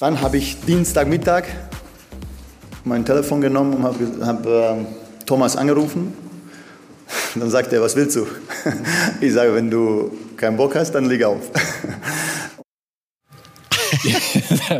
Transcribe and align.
Dann 0.00 0.20
habe 0.20 0.36
ich 0.36 0.60
Dienstagmittag 0.60 1.42
mein 2.84 3.04
Telefon 3.04 3.40
genommen 3.40 3.74
und 3.74 3.82
habe 3.82 4.24
hab, 4.24 4.46
äh, 4.46 4.84
Thomas 5.26 5.56
angerufen. 5.56 6.12
Dann 7.34 7.50
sagt 7.50 7.72
er, 7.72 7.82
was 7.82 7.96
willst 7.96 8.14
du? 8.14 8.24
Ich 9.20 9.32
sage, 9.32 9.52
wenn 9.56 9.72
du 9.72 10.16
keinen 10.36 10.56
Bock 10.56 10.76
hast, 10.76 10.92
dann 10.92 11.06
leg 11.06 11.24
auf. 11.24 11.50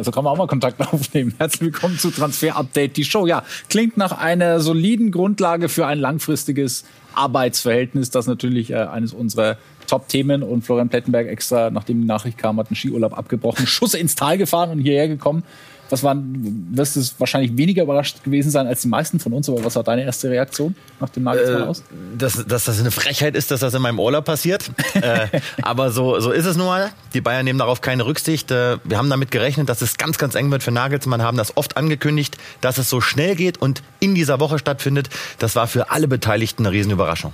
so 0.03 0.11
kann 0.13 0.23
man 0.23 0.33
auch 0.33 0.37
mal 0.37 0.47
Kontakt 0.47 0.81
aufnehmen. 0.81 1.35
Herzlich 1.37 1.63
willkommen 1.63 1.99
zu 1.99 2.13
Transfer 2.13 2.55
Update, 2.57 2.97
die 2.97 3.05
Show. 3.05 3.27
Ja, 3.27 3.43
klingt 3.69 3.97
nach 3.97 4.13
einer 4.13 4.61
soliden 4.61 5.11
Grundlage 5.11 5.69
für 5.69 5.87
ein 5.87 5.99
langfristiges 5.99 6.85
Arbeitsverhältnis, 7.15 8.11
das 8.11 8.29
natürlich 8.29 8.71
äh, 8.71 8.77
eines 8.77 9.13
unserer 9.15 9.59
Top-Themen 9.89 10.43
und 10.43 10.63
Florian 10.63 10.89
Plettenberg 10.89 11.27
extra, 11.27 11.71
nachdem 11.71 12.01
die 12.01 12.07
Nachricht 12.07 12.39
kam, 12.39 12.59
hat 12.59 12.69
einen 12.69 12.77
Skiurlaub 12.77 13.17
abgebrochen, 13.17 13.67
Schuss 13.67 13.95
ins 13.95 14.15
Tal 14.15 14.39
gefahren 14.39 14.71
und 14.71 14.79
hierher 14.79 15.09
gekommen. 15.09 15.43
Was 15.91 16.03
waren, 16.03 16.69
wirst 16.71 16.97
du 16.97 17.01
wahrscheinlich 17.19 17.57
weniger 17.57 17.83
überrascht 17.83 18.23
gewesen 18.23 18.51
sein 18.51 18.67
als 18.67 18.83
die 18.83 18.89
meisten 18.89 19.21
von 19.21 19.33
uns, 19.33 19.49
aber 19.49 19.65
was 19.65 19.75
war 19.75 19.83
deine 19.83 20.05
erste 20.05 20.29
Reaktion 20.29 20.77
nach 21.01 21.09
dem 21.09 21.23
Nagelsmann 21.23 21.63
äh, 21.63 21.65
aus? 21.65 21.83
Dass, 22.19 22.45
dass 22.47 22.65
das 22.65 22.79
eine 22.79 22.91
Frechheit 22.91 23.35
ist, 23.35 23.51
dass 23.51 23.61
das 23.61 23.73
in 23.73 23.81
meinem 23.81 23.99
Urlaub 23.99 24.27
passiert. 24.27 24.71
äh, 24.95 25.29
aber 25.63 25.91
so, 25.91 26.21
so 26.21 26.31
ist 26.31 26.45
es 26.45 26.57
nun 26.57 26.67
mal. 26.67 26.91
Die 27.15 27.23
Bayern 27.23 27.45
nehmen 27.45 27.59
darauf 27.59 27.81
keine 27.81 28.05
Rücksicht. 28.05 28.51
Äh, 28.51 28.77
wir 28.85 28.99
haben 28.99 29.09
damit 29.09 29.31
gerechnet, 29.31 29.71
dass 29.71 29.81
es 29.81 29.97
ganz, 29.97 30.19
ganz 30.19 30.35
eng 30.35 30.51
wird 30.51 30.63
für 30.63 30.73
Nagelsmann, 30.73 31.23
haben 31.23 31.39
das 31.39 31.57
oft 31.57 31.79
angekündigt, 31.79 32.37
dass 32.61 32.77
es 32.77 32.91
so 32.91 33.01
schnell 33.01 33.35
geht 33.35 33.57
und 33.57 33.83
in 33.99 34.15
dieser 34.15 34.41
Woche 34.41 34.59
stattfindet. 34.59 35.09
Das 35.39 35.57
war 35.57 35.67
für 35.67 35.91
alle 35.91 36.07
Beteiligten 36.07 36.67
eine 36.67 36.73
Riesenüberraschung. 36.75 37.33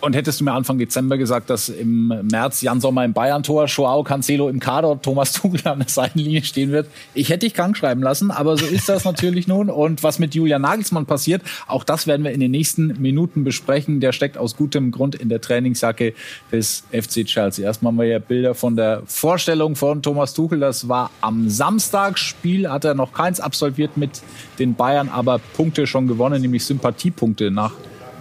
Und 0.00 0.14
hättest 0.14 0.38
du 0.38 0.44
mir 0.44 0.52
Anfang 0.52 0.78
Dezember 0.78 1.18
gesagt, 1.18 1.50
dass 1.50 1.68
im 1.68 2.12
März 2.30 2.62
Jan 2.62 2.80
Sommer 2.80 3.04
im 3.04 3.12
Bayern-Tor, 3.12 3.66
Joao 3.66 4.04
Cancelo 4.04 4.48
im 4.48 4.60
Kader, 4.60 5.00
Thomas 5.02 5.32
Tuchel 5.32 5.66
an 5.66 5.80
der 5.80 5.88
Seitenlinie 5.88 6.44
stehen 6.44 6.70
wird, 6.70 6.88
ich 7.14 7.30
hätte 7.30 7.40
dich 7.40 7.54
krank 7.54 7.76
schreiben 7.76 8.00
lassen, 8.00 8.30
aber 8.30 8.56
so 8.56 8.66
ist 8.66 8.88
das 8.88 9.04
natürlich 9.04 9.48
nun. 9.48 9.70
Und 9.70 10.04
was 10.04 10.20
mit 10.20 10.36
Julian 10.36 10.62
Nagelsmann 10.62 11.06
passiert, 11.06 11.42
auch 11.66 11.82
das 11.82 12.06
werden 12.06 12.22
wir 12.22 12.30
in 12.30 12.38
den 12.38 12.52
nächsten 12.52 13.00
Minuten 13.00 13.42
besprechen. 13.42 13.98
Der 13.98 14.12
steckt 14.12 14.38
aus 14.38 14.56
gutem 14.56 14.92
Grund 14.92 15.16
in 15.16 15.28
der 15.28 15.40
Trainingsjacke 15.40 16.14
des 16.52 16.84
FC 16.92 17.24
Chelsea. 17.24 17.64
Erstmal 17.64 17.90
haben 17.90 17.98
wir 17.98 18.06
ja 18.06 18.20
Bilder 18.20 18.54
von 18.54 18.76
der 18.76 19.02
Vorstellung 19.06 19.74
von 19.74 20.00
Thomas 20.02 20.32
Tuchel. 20.32 20.60
Das 20.60 20.88
war 20.88 21.10
am 21.20 21.48
Samstag. 21.48 22.18
Spiel 22.18 22.70
hat 22.70 22.84
er 22.84 22.94
noch 22.94 23.12
keins 23.12 23.40
absolviert 23.40 23.96
mit 23.96 24.22
den 24.60 24.74
Bayern, 24.74 25.08
aber 25.08 25.40
Punkte 25.56 25.88
schon 25.88 26.06
gewonnen, 26.06 26.40
nämlich 26.40 26.64
Sympathiepunkte 26.64 27.50
nach 27.50 27.72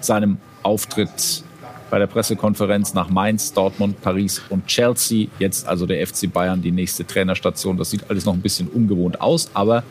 seinem 0.01 0.37
Auftritt 0.63 1.43
bei 1.89 1.99
der 1.99 2.07
Pressekonferenz 2.07 2.93
nach 2.93 3.09
Mainz, 3.09 3.53
Dortmund, 3.53 4.01
Paris 4.01 4.41
und 4.49 4.67
Chelsea. 4.67 5.27
Jetzt 5.39 5.67
also 5.67 5.85
der 5.85 6.05
FC 6.05 6.31
Bayern, 6.31 6.61
die 6.61 6.71
nächste 6.71 7.05
Trainerstation. 7.05 7.77
Das 7.77 7.89
sieht 7.89 8.09
alles 8.09 8.25
noch 8.25 8.33
ein 8.33 8.41
bisschen 8.41 8.67
ungewohnt 8.67 9.21
aus, 9.21 9.49
aber 9.53 9.83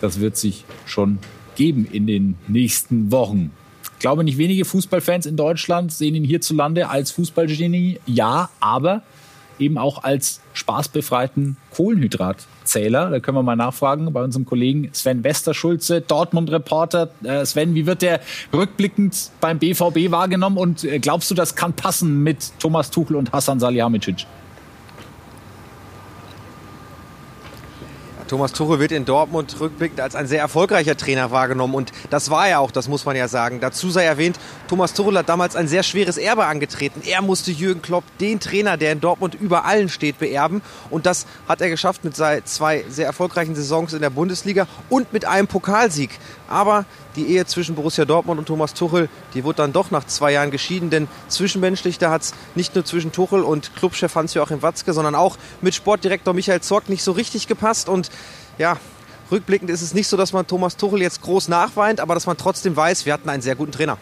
das 0.00 0.20
wird 0.20 0.36
sich 0.36 0.64
schon 0.86 1.18
geben 1.56 1.86
in 1.90 2.06
den 2.06 2.36
nächsten 2.48 3.12
Wochen. 3.12 3.52
Ich 3.94 3.98
glaube, 3.98 4.24
nicht 4.24 4.38
wenige 4.38 4.64
Fußballfans 4.64 5.26
in 5.26 5.36
Deutschland 5.36 5.92
sehen 5.92 6.14
ihn 6.14 6.24
hierzulande 6.24 6.88
als 6.88 7.12
Fußballgenie. 7.12 8.00
Ja, 8.06 8.50
aber 8.58 9.02
eben 9.58 9.78
auch 9.78 10.04
als 10.04 10.40
spaßbefreiten 10.54 11.56
Kohlenhydratzähler. 11.74 13.10
Da 13.10 13.20
können 13.20 13.36
wir 13.36 13.42
mal 13.42 13.56
nachfragen 13.56 14.12
bei 14.12 14.22
unserem 14.22 14.44
Kollegen 14.44 14.90
Sven 14.92 15.24
Westerschulze, 15.24 16.00
Dortmund-Reporter. 16.00 17.10
Äh, 17.24 17.44
Sven, 17.46 17.74
wie 17.74 17.86
wird 17.86 18.02
der 18.02 18.20
rückblickend 18.52 19.30
beim 19.40 19.58
BVB 19.58 20.10
wahrgenommen 20.10 20.58
und 20.58 20.84
äh, 20.84 20.98
glaubst 20.98 21.30
du, 21.30 21.34
das 21.34 21.54
kann 21.54 21.72
passen 21.72 22.22
mit 22.22 22.52
Thomas 22.58 22.90
Tuchel 22.90 23.16
und 23.16 23.32
Hassan 23.32 23.60
Salihamidzic? 23.60 24.26
Thomas 28.32 28.54
Tuchel 28.54 28.78
wird 28.78 28.92
in 28.92 29.04
Dortmund 29.04 29.60
rückblickend 29.60 30.00
als 30.00 30.14
ein 30.14 30.26
sehr 30.26 30.40
erfolgreicher 30.40 30.96
Trainer 30.96 31.30
wahrgenommen 31.32 31.74
und 31.74 31.92
das 32.08 32.30
war 32.30 32.48
er 32.48 32.60
auch, 32.60 32.70
das 32.70 32.88
muss 32.88 33.04
man 33.04 33.14
ja 33.14 33.28
sagen. 33.28 33.60
Dazu 33.60 33.90
sei 33.90 34.04
erwähnt, 34.04 34.38
Thomas 34.68 34.94
Tuchel 34.94 35.18
hat 35.18 35.28
damals 35.28 35.54
ein 35.54 35.68
sehr 35.68 35.82
schweres 35.82 36.16
Erbe 36.16 36.46
angetreten. 36.46 37.02
Er 37.04 37.20
musste 37.20 37.50
Jürgen 37.50 37.82
Klopp, 37.82 38.04
den 38.20 38.40
Trainer, 38.40 38.78
der 38.78 38.92
in 38.92 39.02
Dortmund 39.02 39.34
über 39.34 39.66
allen 39.66 39.90
steht, 39.90 40.18
beerben 40.18 40.62
und 40.88 41.04
das 41.04 41.26
hat 41.46 41.60
er 41.60 41.68
geschafft 41.68 42.04
mit 42.04 42.16
zwei 42.16 42.84
sehr 42.88 43.04
erfolgreichen 43.04 43.54
Saisons 43.54 43.92
in 43.92 44.00
der 44.00 44.08
Bundesliga 44.08 44.66
und 44.88 45.12
mit 45.12 45.26
einem 45.26 45.46
Pokalsieg. 45.46 46.18
Aber 46.48 46.86
die 47.16 47.26
Ehe 47.26 47.46
zwischen 47.46 47.74
Borussia 47.74 48.04
Dortmund 48.04 48.38
und 48.38 48.46
Thomas 48.46 48.74
Tuchel, 48.74 49.08
die 49.34 49.44
wurde 49.44 49.56
dann 49.56 49.72
doch 49.72 49.90
nach 49.90 50.04
zwei 50.04 50.32
Jahren 50.32 50.50
geschieden, 50.50 50.90
denn 50.90 51.08
zwischenmenschlich, 51.28 51.98
da 51.98 52.10
hat 52.10 52.22
es 52.22 52.34
nicht 52.54 52.74
nur 52.74 52.84
zwischen 52.84 53.12
Tuchel 53.12 53.42
und 53.42 53.74
Clubchef 53.76 54.14
Hans-Joachim 54.14 54.62
Watzke, 54.62 54.92
sondern 54.92 55.14
auch 55.14 55.36
mit 55.60 55.74
Sportdirektor 55.74 56.34
Michael 56.34 56.60
Zorc 56.60 56.88
nicht 56.88 57.02
so 57.02 57.12
richtig 57.12 57.46
gepasst 57.46 57.88
und 57.88 58.10
ja, 58.58 58.76
rückblickend 59.30 59.70
ist 59.70 59.82
es 59.82 59.94
nicht 59.94 60.08
so, 60.08 60.16
dass 60.16 60.32
man 60.32 60.46
Thomas 60.46 60.76
Tuchel 60.76 61.00
jetzt 61.00 61.22
groß 61.22 61.48
nachweint, 61.48 62.00
aber 62.00 62.14
dass 62.14 62.26
man 62.26 62.36
trotzdem 62.36 62.76
weiß, 62.76 63.06
wir 63.06 63.12
hatten 63.12 63.28
einen 63.28 63.42
sehr 63.42 63.56
guten 63.56 63.72
Trainer. 63.72 63.98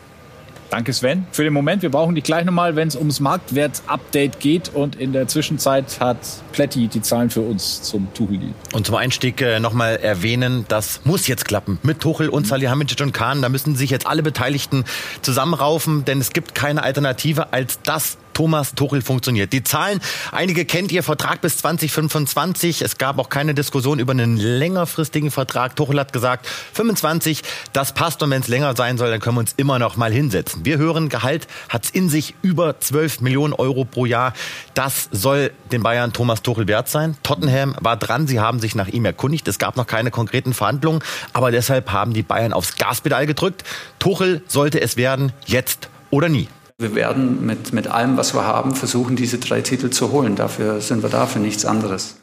Danke 0.71 0.93
Sven 0.93 1.27
für 1.33 1.43
den 1.43 1.53
Moment. 1.53 1.83
Wir 1.83 1.91
brauchen 1.91 2.15
dich 2.15 2.23
gleich 2.23 2.45
nochmal, 2.45 2.77
wenn 2.77 2.87
es 2.87 2.95
ums 2.95 3.19
Marktwert-Update 3.19 4.39
geht. 4.39 4.69
Und 4.69 4.95
in 4.95 5.13
der 5.13 5.27
Zwischenzeit 5.27 5.99
hat 5.99 6.19
Pletti 6.53 6.87
die 6.87 7.03
Zahlen 7.03 7.29
für 7.29 7.41
uns 7.41 7.83
zum 7.83 8.13
Tuchel-Deal. 8.15 8.55
Und 8.73 8.87
zum 8.87 8.95
Einstieg 8.95 9.41
äh, 9.41 9.59
nochmal 9.59 9.97
erwähnen, 9.97 10.65
das 10.69 11.01
muss 11.05 11.27
jetzt 11.27 11.45
klappen. 11.45 11.81
Mit 11.83 11.99
Tuchel 11.99 12.29
und 12.29 12.47
Salihamidzic 12.47 13.01
und 13.01 13.13
Kahn, 13.13 13.43
da 13.43 13.49
müssen 13.49 13.75
sich 13.75 13.91
jetzt 13.91 14.07
alle 14.07 14.23
Beteiligten 14.23 14.85
zusammenraufen, 15.23 16.05
denn 16.05 16.21
es 16.21 16.33
gibt 16.33 16.55
keine 16.55 16.85
Alternative 16.85 17.53
als 17.53 17.81
das 17.83 18.17
Thomas 18.33 18.75
Tuchel 18.75 19.03
funktioniert. 19.03 19.53
Die 19.53 19.63
Zahlen, 19.63 20.01
einige 20.33 20.65
kennt 20.65 20.93
ihr, 20.93 21.03
Vertrag 21.03 21.41
bis 21.41 21.59
2025. 21.59 22.83
Es 22.83 22.99
gab 22.99 23.19
auch 23.19 23.29
keine 23.29 23.55
Diskussion 23.55 23.99
über 23.99 24.13
einen 24.13 24.37
längerfristigen 24.37 25.31
Vertrag. 25.31 25.77
Tuchel 25.77 25.99
hat 25.99 26.13
gesagt, 26.13 26.47
25, 26.75 27.43
das 27.73 27.93
passt 27.93 28.23
und 28.23 28.31
wenn 28.31 28.43
es 28.43 28.49
länger 28.49 28.75
sein 28.77 28.99
soll, 28.99 29.11
dann 29.11 29.21
können 29.21 29.37
wir 29.37 29.41
uns 29.41 29.55
immer 29.57 29.79
noch 29.79 29.97
mal 29.97 30.13
hinsetzen. 30.13 30.65
Wir 30.65 30.79
hören, 30.79 31.09
Gehalt 31.09 31.47
hat 31.69 31.85
es 31.85 31.91
in 31.91 32.09
sich 32.09 32.35
über 32.43 32.79
12 32.79 33.21
Millionen 33.21 33.53
Euro 33.53 33.85
pro 33.85 34.07
Jahr. 34.07 34.33
Das 34.75 35.09
soll 35.13 35.53
den 35.73 35.83
Bayern 35.83 36.13
Thomas 36.13 36.43
Tuchel 36.43 36.69
wert 36.69 36.89
sein. 36.89 37.17
Tottenham 37.23 37.75
war 37.81 37.97
dran, 37.97 38.27
sie 38.27 38.41
haben 38.41 38.61
sich 38.61 38.75
nach 38.75 38.89
ihm 38.89 39.05
erkundigt. 39.05 39.49
Es 39.49 39.59
gab 39.59 39.77
noch 39.77 39.87
keine 39.87 40.11
konkreten 40.11 40.55
Verhandlungen, 40.55 41.03
aber 41.33 41.51
deshalb 41.51 41.93
haben 41.93 42.13
die 42.13 42.23
Bayern 42.23 42.53
aufs 42.53 42.77
Gaspedal 42.77 43.27
gedrückt. 43.27 43.65
Tuchel 43.99 44.43
sollte 44.47 44.81
es 44.81 44.97
werden, 44.97 45.33
jetzt 45.47 45.89
oder 46.11 46.29
nie. 46.29 46.49
Wir 46.81 46.95
werden 46.95 47.45
mit, 47.45 47.75
mit 47.75 47.89
allem, 47.89 48.17
was 48.17 48.35
wir 48.35 48.47
haben, 48.47 48.75
versuchen, 48.75 49.15
diese 49.15 49.37
drei 49.37 49.61
Titel 49.61 49.91
zu 49.91 50.13
holen. 50.13 50.35
Dafür 50.35 50.81
sind 50.81 51.03
wir 51.03 51.11
da, 51.11 51.27
für 51.27 51.39
nichts 51.39 51.67
anderes. 51.67 52.17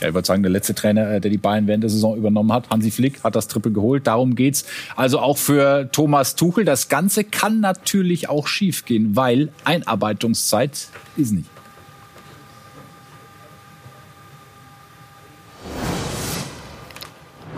Ja, 0.00 0.06
ich 0.06 0.14
würde 0.14 0.24
sagen, 0.24 0.44
der 0.44 0.52
letzte 0.52 0.72
Trainer, 0.72 1.10
äh, 1.10 1.20
der 1.20 1.28
die 1.28 1.36
Bayern 1.38 1.66
während 1.66 1.82
der 1.82 1.90
Saison 1.90 2.16
übernommen 2.16 2.52
hat, 2.52 2.70
Hansi 2.70 2.92
Flick, 2.92 3.24
hat 3.24 3.34
das 3.34 3.48
Triple 3.48 3.72
geholt. 3.72 4.06
Darum 4.06 4.36
geht's. 4.36 4.66
Also 4.94 5.18
auch 5.18 5.36
für 5.36 5.90
Thomas 5.90 6.36
Tuchel. 6.36 6.64
Das 6.64 6.88
Ganze 6.88 7.24
kann 7.24 7.58
natürlich 7.58 8.28
auch 8.28 8.46
schiefgehen, 8.46 9.16
weil 9.16 9.48
Einarbeitungszeit 9.64 10.86
ist 11.16 11.32
nicht. 11.32 11.50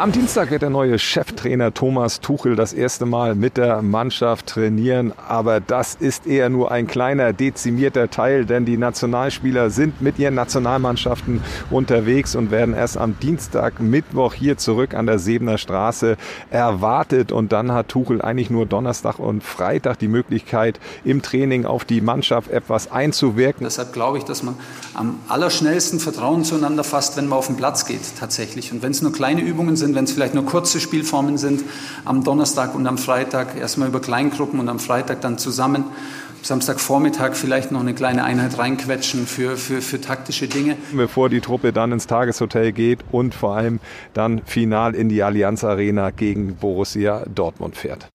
Am 0.00 0.12
Dienstag 0.12 0.50
wird 0.50 0.62
der 0.62 0.70
neue 0.70 0.98
Cheftrainer 0.98 1.74
Thomas 1.74 2.20
Tuchel 2.20 2.56
das 2.56 2.72
erste 2.72 3.04
Mal 3.04 3.34
mit 3.34 3.58
der 3.58 3.82
Mannschaft 3.82 4.46
trainieren. 4.46 5.12
Aber 5.28 5.60
das 5.60 5.94
ist 5.94 6.26
eher 6.26 6.48
nur 6.48 6.72
ein 6.72 6.86
kleiner 6.86 7.34
dezimierter 7.34 8.08
Teil, 8.08 8.46
denn 8.46 8.64
die 8.64 8.78
Nationalspieler 8.78 9.68
sind 9.68 10.00
mit 10.00 10.18
ihren 10.18 10.32
Nationalmannschaften 10.36 11.42
unterwegs 11.68 12.34
und 12.34 12.50
werden 12.50 12.72
erst 12.72 12.96
am 12.96 13.18
Dienstag, 13.20 13.78
Mittwoch 13.80 14.32
hier 14.32 14.56
zurück 14.56 14.94
an 14.94 15.04
der 15.04 15.18
Sebener 15.18 15.58
Straße 15.58 16.16
erwartet. 16.48 17.30
Und 17.30 17.52
dann 17.52 17.70
hat 17.70 17.88
Tuchel 17.88 18.22
eigentlich 18.22 18.48
nur 18.48 18.64
Donnerstag 18.64 19.18
und 19.18 19.44
Freitag 19.44 19.98
die 19.98 20.08
Möglichkeit, 20.08 20.80
im 21.04 21.20
Training 21.20 21.66
auf 21.66 21.84
die 21.84 22.00
Mannschaft 22.00 22.50
etwas 22.50 22.90
einzuwirken. 22.90 23.64
Deshalb 23.64 23.92
glaube 23.92 24.16
ich, 24.16 24.24
dass 24.24 24.42
man 24.42 24.54
am 24.94 25.20
allerschnellsten 25.28 26.00
Vertrauen 26.00 26.42
zueinander 26.42 26.84
fasst, 26.84 27.18
wenn 27.18 27.28
man 27.28 27.38
auf 27.38 27.48
den 27.48 27.56
Platz 27.56 27.84
geht, 27.84 28.00
tatsächlich. 28.18 28.72
Und 28.72 28.82
wenn 28.82 28.92
es 28.92 29.02
nur 29.02 29.12
kleine 29.12 29.42
Übungen 29.42 29.76
sind, 29.76 29.89
sind, 29.90 29.96
wenn 29.96 30.04
es 30.04 30.12
vielleicht 30.12 30.34
nur 30.34 30.44
kurze 30.46 30.80
Spielformen 30.80 31.38
sind, 31.38 31.62
am 32.04 32.24
Donnerstag 32.24 32.74
und 32.74 32.86
am 32.86 32.98
Freitag 32.98 33.56
erstmal 33.56 33.88
über 33.88 34.00
Kleingruppen 34.00 34.60
und 34.60 34.68
am 34.68 34.78
Freitag 34.78 35.20
dann 35.20 35.38
zusammen. 35.38 35.84
Samstagvormittag 36.42 37.34
vielleicht 37.34 37.70
noch 37.70 37.80
eine 37.80 37.92
kleine 37.92 38.24
Einheit 38.24 38.58
reinquetschen 38.58 39.26
für, 39.26 39.58
für, 39.58 39.82
für 39.82 40.00
taktische 40.00 40.48
Dinge. 40.48 40.76
Bevor 40.94 41.28
die 41.28 41.40
Truppe 41.40 41.72
dann 41.72 41.92
ins 41.92 42.06
Tageshotel 42.06 42.72
geht 42.72 43.00
und 43.12 43.34
vor 43.34 43.56
allem 43.56 43.78
dann 44.14 44.40
final 44.46 44.94
in 44.94 45.10
die 45.10 45.22
Allianz 45.22 45.64
Arena 45.64 46.10
gegen 46.10 46.56
Borussia 46.56 47.24
Dortmund 47.34 47.76
fährt 47.76 48.08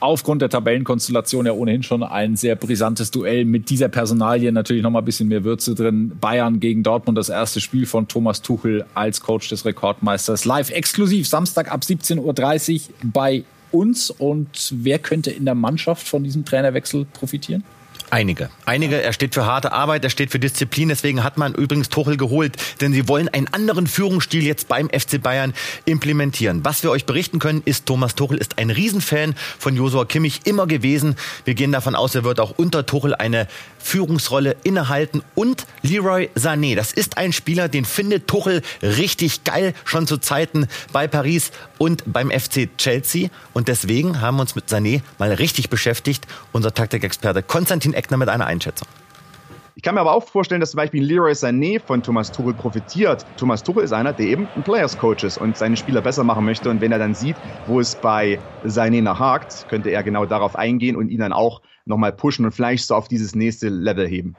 aufgrund 0.00 0.42
der 0.42 0.48
Tabellenkonstellation 0.48 1.46
ja 1.46 1.52
ohnehin 1.52 1.82
schon 1.82 2.02
ein 2.02 2.36
sehr 2.36 2.56
brisantes 2.56 3.10
Duell 3.10 3.44
mit 3.44 3.70
dieser 3.70 3.88
Personalie 3.88 4.50
natürlich 4.50 4.82
noch 4.82 4.90
mal 4.90 5.00
ein 5.00 5.04
bisschen 5.04 5.28
mehr 5.28 5.44
Würze 5.44 5.74
drin. 5.74 6.12
Bayern 6.20 6.60
gegen 6.60 6.82
Dortmund, 6.82 7.16
das 7.16 7.28
erste 7.28 7.60
Spiel 7.60 7.86
von 7.86 8.08
Thomas 8.08 8.42
Tuchel 8.42 8.84
als 8.94 9.20
Coach 9.20 9.48
des 9.48 9.64
Rekordmeisters. 9.64 10.44
Live 10.44 10.70
exklusiv, 10.70 11.28
Samstag 11.28 11.70
ab 11.70 11.82
17.30 11.82 12.74
Uhr 12.74 12.84
bei 13.04 13.44
uns 13.70 14.10
und 14.10 14.72
wer 14.74 14.98
könnte 14.98 15.30
in 15.30 15.44
der 15.44 15.54
Mannschaft 15.54 16.08
von 16.08 16.24
diesem 16.24 16.44
Trainerwechsel 16.44 17.06
profitieren? 17.12 17.62
Einige. 18.10 18.50
Einige. 18.66 19.00
Er 19.00 19.12
steht 19.12 19.34
für 19.34 19.46
harte 19.46 19.70
Arbeit, 19.72 20.02
er 20.02 20.10
steht 20.10 20.32
für 20.32 20.40
Disziplin. 20.40 20.88
Deswegen 20.88 21.22
hat 21.22 21.38
man 21.38 21.54
übrigens 21.54 21.88
Tuchel 21.88 22.16
geholt, 22.16 22.56
denn 22.80 22.92
sie 22.92 23.06
wollen 23.06 23.28
einen 23.28 23.46
anderen 23.48 23.86
Führungsstil 23.86 24.42
jetzt 24.42 24.66
beim 24.66 24.88
FC 24.88 25.22
Bayern 25.22 25.54
implementieren. 25.84 26.64
Was 26.64 26.82
wir 26.82 26.90
euch 26.90 27.06
berichten 27.06 27.38
können, 27.38 27.62
ist, 27.64 27.86
Thomas 27.86 28.16
Tuchel 28.16 28.38
ist 28.38 28.58
ein 28.58 28.70
Riesenfan 28.70 29.36
von 29.58 29.76
Josua 29.76 30.04
Kimmich 30.06 30.40
immer 30.44 30.66
gewesen. 30.66 31.14
Wir 31.44 31.54
gehen 31.54 31.70
davon 31.70 31.94
aus, 31.94 32.16
er 32.16 32.24
wird 32.24 32.40
auch 32.40 32.54
unter 32.56 32.84
Tuchel 32.84 33.14
eine 33.14 33.46
Führungsrolle 33.80 34.56
innehalten. 34.62 35.22
Und 35.34 35.66
Leroy 35.82 36.30
Sané, 36.36 36.76
das 36.76 36.92
ist 36.92 37.18
ein 37.18 37.32
Spieler, 37.32 37.68
den 37.68 37.84
findet 37.84 38.28
Tuchel 38.28 38.62
richtig 38.82 39.44
geil, 39.44 39.74
schon 39.84 40.06
zu 40.06 40.18
Zeiten 40.18 40.68
bei 40.92 41.08
Paris 41.08 41.50
und 41.78 42.04
beim 42.06 42.30
FC 42.30 42.68
Chelsea. 42.76 43.28
Und 43.52 43.68
deswegen 43.68 44.20
haben 44.20 44.36
wir 44.36 44.42
uns 44.42 44.54
mit 44.54 44.68
Sané 44.68 45.02
mal 45.18 45.32
richtig 45.32 45.70
beschäftigt. 45.70 46.26
Unser 46.52 46.72
Taktikexperte 46.74 47.42
Konstantin 47.42 47.94
Eckner 47.94 48.16
mit 48.16 48.28
einer 48.28 48.46
Einschätzung. 48.46 48.86
Ich 49.80 49.82
kann 49.82 49.94
mir 49.94 50.02
aber 50.02 50.12
auch 50.12 50.24
vorstellen, 50.24 50.60
dass 50.60 50.72
zum 50.72 50.76
Beispiel 50.76 51.02
Leroy 51.02 51.32
Sané 51.32 51.80
von 51.80 52.02
Thomas 52.02 52.30
Tuchel 52.30 52.52
profitiert. 52.52 53.24
Thomas 53.38 53.62
Tuchel 53.62 53.82
ist 53.82 53.92
einer, 53.92 54.12
der 54.12 54.26
eben 54.26 54.46
ein 54.54 54.62
Players 54.62 54.98
Coach 54.98 55.24
ist 55.24 55.38
und 55.38 55.56
seine 55.56 55.74
Spieler 55.74 56.02
besser 56.02 56.22
machen 56.22 56.44
möchte. 56.44 56.68
Und 56.68 56.82
wenn 56.82 56.92
er 56.92 56.98
dann 56.98 57.14
sieht, 57.14 57.36
wo 57.66 57.80
es 57.80 57.94
bei 57.94 58.38
Sané 58.66 59.00
nachhakt, 59.00 59.66
könnte 59.70 59.88
er 59.88 60.02
genau 60.02 60.26
darauf 60.26 60.54
eingehen 60.54 60.96
und 60.96 61.08
ihn 61.08 61.20
dann 61.20 61.32
auch 61.32 61.62
nochmal 61.90 62.12
pushen 62.12 62.46
und 62.46 62.52
vielleicht 62.52 62.86
so 62.86 62.94
auf 62.94 63.08
dieses 63.08 63.34
nächste 63.34 63.68
Level 63.68 64.08
heben. 64.08 64.36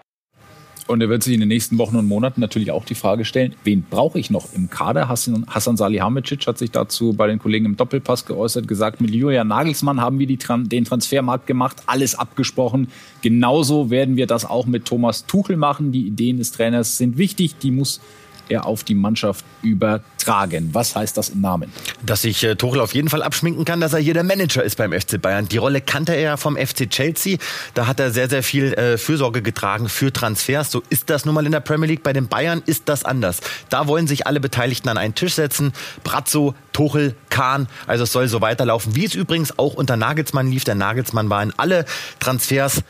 Und 0.88 1.00
er 1.00 1.10
wird 1.10 1.24
sich 1.24 1.36
in 1.36 1.40
den 1.40 1.48
nächsten 1.48 1.78
Wochen 1.78 1.96
und 1.96 2.08
Monaten 2.08 2.42
natürlich 2.42 2.72
auch 2.72 2.84
die 2.84 2.96
Frage 2.96 3.24
stellen, 3.24 3.56
wen 3.64 3.84
brauche 3.84 4.20
ich 4.20 4.30
noch 4.30 4.54
im 4.54 4.70
Kader? 4.70 5.08
Hassan, 5.08 5.46
Hassan 5.48 5.78
Salihamidzic 5.78 6.46
hat 6.48 6.58
sich 6.58 6.72
dazu 6.72 7.14
bei 7.14 7.28
den 7.28 7.40
Kollegen 7.40 7.66
im 7.66 7.78
Doppelpass 7.78 8.26
geäußert, 8.26 8.68
gesagt, 8.68 9.00
mit 9.00 9.12
Julian 9.12 9.48
Nagelsmann 9.48 10.02
haben 10.02 10.20
wir 10.20 10.28
die, 10.28 10.38
den 10.38 10.84
Transfermarkt 10.84 11.48
gemacht, 11.48 11.78
alles 11.86 12.16
abgesprochen. 12.16 12.88
Genauso 13.22 13.90
werden 13.90 14.18
wir 14.18 14.28
das 14.28 14.44
auch 14.44 14.66
mit 14.66 14.86
Thomas 14.86 15.26
Tuchel 15.28 15.56
machen. 15.56 15.92
Die 15.92 16.08
Ideen 16.08 16.38
des 16.38 16.52
Trainers 16.52 16.98
sind 16.98 17.18
wichtig, 17.18 17.58
die 17.60 17.72
muss 17.72 18.02
er 18.50 18.66
auf 18.66 18.84
die 18.84 18.96
Mannschaft 18.96 19.46
übertragen. 19.62 20.70
Was 20.74 20.96
heißt 20.96 21.18
das 21.18 21.30
im 21.30 21.42
Namen? 21.42 21.72
Dass 22.06 22.24
sich 22.24 22.44
äh, 22.44 22.56
Tuchel 22.56 22.82
auf 22.82 22.94
jeden 22.94 23.10
Fall 23.10 23.24
abschminken 23.24 23.66
kann, 23.66 23.82
dass 23.82 23.94
er 23.94 24.00
hier 24.00 24.14
der 24.14 24.24
Manager 24.24 24.64
ist 24.64 24.78
beim 24.78 24.92
FC 24.92 25.22
Bayern. 25.22 25.48
Die 25.48 25.58
Rolle 25.58 25.82
kannte 25.82 26.14
er 26.14 26.22
ja 26.22 26.38
vom 26.38 26.56
FC 26.56 26.90
Chelsea. 26.90 27.38
Da 27.74 27.88
hat 27.88 28.00
er 28.00 28.12
sehr, 28.12 28.30
sehr 28.30 28.44
viel 28.44 28.74
äh, 28.74 28.98
Fürsorge 28.98 29.42
getragen 29.42 29.90
für 29.90 30.12
Transfers. 30.12 30.72
So 30.72 30.84
ist 30.90 31.10
das 31.10 31.26
nun 31.26 31.36
mal 31.36 31.46
in 31.46 31.52
der 31.52 31.60
Premier 31.60 31.88
League. 31.88 32.04
Bei 32.04 32.14
den 32.14 32.28
Bayern 32.28 32.62
ist 32.66 32.90
das 32.90 33.04
anders. 33.04 33.42
Da 33.70 33.88
wollen 33.88 34.08
sich 34.08 34.28
alle 34.28 34.40
Beteiligten 34.40 34.90
an 34.90 34.98
einen 34.98 35.16
Tisch 35.16 35.34
setzen. 35.34 35.74
Brazzo, 36.04 36.56
Tuchel, 36.74 37.16
Kahn. 37.30 37.68
Also 37.88 38.04
es 38.04 38.12
soll 38.12 38.28
so 38.28 38.42
weiterlaufen, 38.42 38.96
wie 38.96 39.06
es 39.06 39.16
übrigens 39.16 39.58
auch 39.58 39.74
unter 39.74 39.98
Nagelsmann 39.98 40.50
lief. 40.50 40.64
Der 40.64 40.76
Nagelsmann 40.76 41.30
war 41.30 41.44
in 41.44 41.54
alle 41.58 41.86
Transfers 42.20 42.84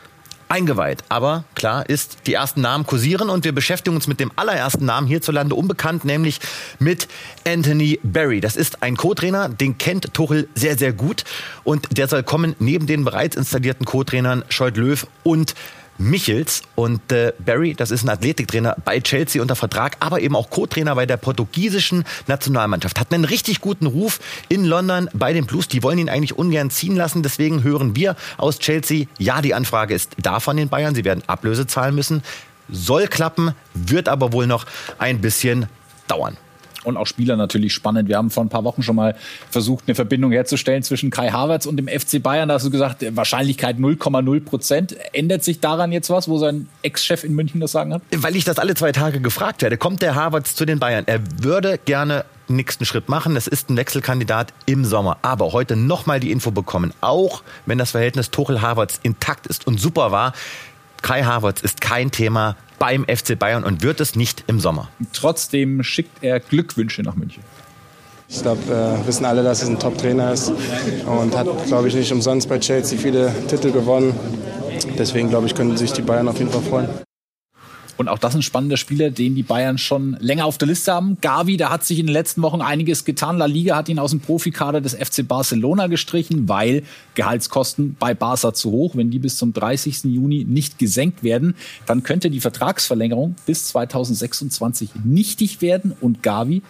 eingeweiht. 0.52 1.02
Aber 1.08 1.44
klar 1.54 1.88
ist, 1.88 2.18
die 2.26 2.34
ersten 2.34 2.60
Namen 2.60 2.84
kursieren 2.86 3.30
und 3.30 3.44
wir 3.44 3.52
beschäftigen 3.52 3.96
uns 3.96 4.06
mit 4.06 4.20
dem 4.20 4.30
allerersten 4.36 4.84
Namen 4.84 5.06
hierzulande 5.06 5.54
unbekannt, 5.54 6.04
nämlich 6.04 6.40
mit 6.78 7.08
Anthony 7.46 7.98
Barry. 8.02 8.40
Das 8.40 8.56
ist 8.56 8.82
ein 8.82 8.96
Co-Trainer, 8.96 9.48
den 9.48 9.78
kennt 9.78 10.12
Tuchel 10.12 10.48
sehr, 10.54 10.76
sehr 10.76 10.92
gut 10.92 11.24
und 11.64 11.96
der 11.96 12.06
soll 12.06 12.22
kommen 12.22 12.54
neben 12.58 12.86
den 12.86 13.04
bereits 13.04 13.34
installierten 13.34 13.86
Co-Trainern 13.86 14.44
Scholt 14.50 14.76
Löw 14.76 15.06
und 15.22 15.54
Michels. 15.98 16.62
Und 16.74 17.12
äh, 17.12 17.32
Barry, 17.38 17.74
das 17.74 17.90
ist 17.90 18.04
ein 18.04 18.08
Athletiktrainer 18.08 18.76
bei 18.84 19.00
Chelsea 19.00 19.40
unter 19.40 19.56
Vertrag, 19.56 19.96
aber 20.00 20.20
eben 20.20 20.36
auch 20.36 20.50
Co-Trainer 20.50 20.94
bei 20.94 21.06
der 21.06 21.16
portugiesischen 21.16 22.04
Nationalmannschaft. 22.26 22.98
Hat 22.98 23.12
einen 23.12 23.24
richtig 23.24 23.60
guten 23.60 23.86
Ruf 23.86 24.20
in 24.48 24.64
London 24.64 25.08
bei 25.12 25.32
den 25.32 25.46
Blues. 25.46 25.68
Die 25.68 25.82
wollen 25.82 25.98
ihn 25.98 26.08
eigentlich 26.08 26.36
ungern 26.36 26.70
ziehen 26.70 26.96
lassen. 26.96 27.22
Deswegen 27.22 27.62
hören 27.62 27.96
wir 27.96 28.16
aus 28.36 28.58
Chelsea, 28.58 29.06
ja, 29.18 29.42
die 29.42 29.54
Anfrage 29.54 29.94
ist 29.94 30.12
da 30.18 30.40
von 30.40 30.56
den 30.56 30.68
Bayern. 30.68 30.94
Sie 30.94 31.04
werden 31.04 31.22
Ablöse 31.26 31.66
zahlen 31.66 31.94
müssen. 31.94 32.22
Soll 32.68 33.06
klappen, 33.08 33.52
wird 33.74 34.08
aber 34.08 34.32
wohl 34.32 34.46
noch 34.46 34.66
ein 34.98 35.20
bisschen 35.20 35.66
dauern 36.08 36.36
und 36.84 36.96
auch 36.96 37.06
Spieler 37.06 37.36
natürlich 37.36 37.72
spannend. 37.72 38.08
Wir 38.08 38.16
haben 38.16 38.30
vor 38.30 38.44
ein 38.44 38.48
paar 38.48 38.64
Wochen 38.64 38.82
schon 38.82 38.96
mal 38.96 39.14
versucht, 39.50 39.84
eine 39.86 39.94
Verbindung 39.94 40.32
herzustellen 40.32 40.82
zwischen 40.82 41.10
Kai 41.10 41.30
Havertz 41.30 41.66
und 41.66 41.76
dem 41.76 41.88
FC 41.88 42.22
Bayern. 42.22 42.48
Da 42.48 42.54
hast 42.54 42.66
du 42.66 42.70
gesagt, 42.70 43.04
Wahrscheinlichkeit 43.16 43.78
0,0 43.78 44.40
Prozent. 44.44 44.96
Ändert 45.12 45.44
sich 45.44 45.60
daran 45.60 45.92
jetzt 45.92 46.10
was, 46.10 46.28
wo 46.28 46.38
sein 46.38 46.68
Ex-Chef 46.82 47.24
in 47.24 47.34
München 47.34 47.60
das 47.60 47.72
sagen 47.72 47.94
hat? 47.94 48.02
Weil 48.16 48.36
ich 48.36 48.44
das 48.44 48.58
alle 48.58 48.74
zwei 48.74 48.92
Tage 48.92 49.20
gefragt 49.20 49.62
werde. 49.62 49.76
Kommt 49.76 50.02
der 50.02 50.14
Havertz 50.14 50.54
zu 50.54 50.64
den 50.64 50.78
Bayern? 50.78 51.04
Er 51.06 51.20
würde 51.42 51.78
gerne 51.78 52.24
nächsten 52.48 52.84
Schritt 52.84 53.08
machen. 53.08 53.36
Es 53.36 53.46
ist 53.46 53.70
ein 53.70 53.76
Wechselkandidat 53.76 54.52
im 54.66 54.84
Sommer. 54.84 55.18
Aber 55.22 55.52
heute 55.52 55.76
nochmal 55.76 56.20
die 56.20 56.30
Info 56.30 56.50
bekommen. 56.50 56.92
Auch 57.00 57.42
wenn 57.66 57.78
das 57.78 57.92
Verhältnis 57.92 58.30
Tuchel-Havertz 58.30 59.00
intakt 59.02 59.46
ist 59.46 59.66
und 59.66 59.80
super 59.80 60.12
war, 60.12 60.32
Kai 61.02 61.24
Havertz 61.24 61.60
ist 61.60 61.80
kein 61.80 62.10
Thema 62.10 62.56
beim 62.78 63.04
FC 63.04 63.38
Bayern 63.38 63.64
und 63.64 63.82
wird 63.82 64.00
es 64.00 64.16
nicht 64.16 64.44
im 64.46 64.60
Sommer. 64.60 64.88
Trotzdem 65.12 65.82
schickt 65.82 66.22
er 66.22 66.40
Glückwünsche 66.40 67.02
nach 67.02 67.14
München. 67.16 67.42
Ich 68.28 68.40
glaube, 68.40 68.66
wir 68.66 69.02
wissen 69.06 69.26
alle, 69.26 69.42
dass 69.42 69.62
es 69.62 69.68
ein 69.68 69.78
Top-Trainer 69.78 70.32
ist 70.32 70.50
und 71.04 71.36
hat, 71.36 71.46
glaube 71.66 71.88
ich, 71.88 71.94
nicht 71.94 72.10
umsonst 72.12 72.48
bei 72.48 72.58
Chelsea 72.58 72.98
viele 72.98 73.32
Titel 73.46 73.72
gewonnen. 73.72 74.18
Deswegen, 74.98 75.28
glaube 75.28 75.46
ich, 75.46 75.54
können 75.54 75.76
sich 75.76 75.92
die 75.92 76.02
Bayern 76.02 76.28
auf 76.28 76.38
jeden 76.38 76.50
Fall 76.50 76.62
freuen. 76.62 76.88
Und 77.96 78.08
auch 78.08 78.18
das 78.18 78.34
ein 78.34 78.42
spannender 78.42 78.76
Spieler, 78.76 79.10
den 79.10 79.34
die 79.34 79.42
Bayern 79.42 79.78
schon 79.78 80.16
länger 80.20 80.46
auf 80.46 80.58
der 80.58 80.68
Liste 80.68 80.92
haben. 80.92 81.18
Gavi, 81.20 81.56
da 81.56 81.70
hat 81.70 81.84
sich 81.84 81.98
in 81.98 82.06
den 82.06 82.12
letzten 82.12 82.42
Wochen 82.42 82.60
einiges 82.60 83.04
getan. 83.04 83.38
La 83.38 83.46
Liga 83.46 83.76
hat 83.76 83.88
ihn 83.88 83.98
aus 83.98 84.10
dem 84.10 84.20
Profikader 84.20 84.80
des 84.80 84.94
FC 84.94 85.26
Barcelona 85.26 85.86
gestrichen, 85.86 86.48
weil 86.48 86.82
Gehaltskosten 87.14 87.96
bei 87.98 88.14
Barca 88.14 88.54
zu 88.54 88.70
hoch. 88.70 88.96
Wenn 88.96 89.10
die 89.10 89.18
bis 89.18 89.36
zum 89.36 89.52
30. 89.52 90.04
Juni 90.04 90.44
nicht 90.44 90.78
gesenkt 90.78 91.22
werden, 91.22 91.54
dann 91.86 92.02
könnte 92.02 92.30
die 92.30 92.40
Vertragsverlängerung 92.40 93.36
bis 93.46 93.66
2026 93.68 94.90
nichtig 95.04 95.60
werden 95.60 95.94
und 96.00 96.22
Gavi 96.22 96.62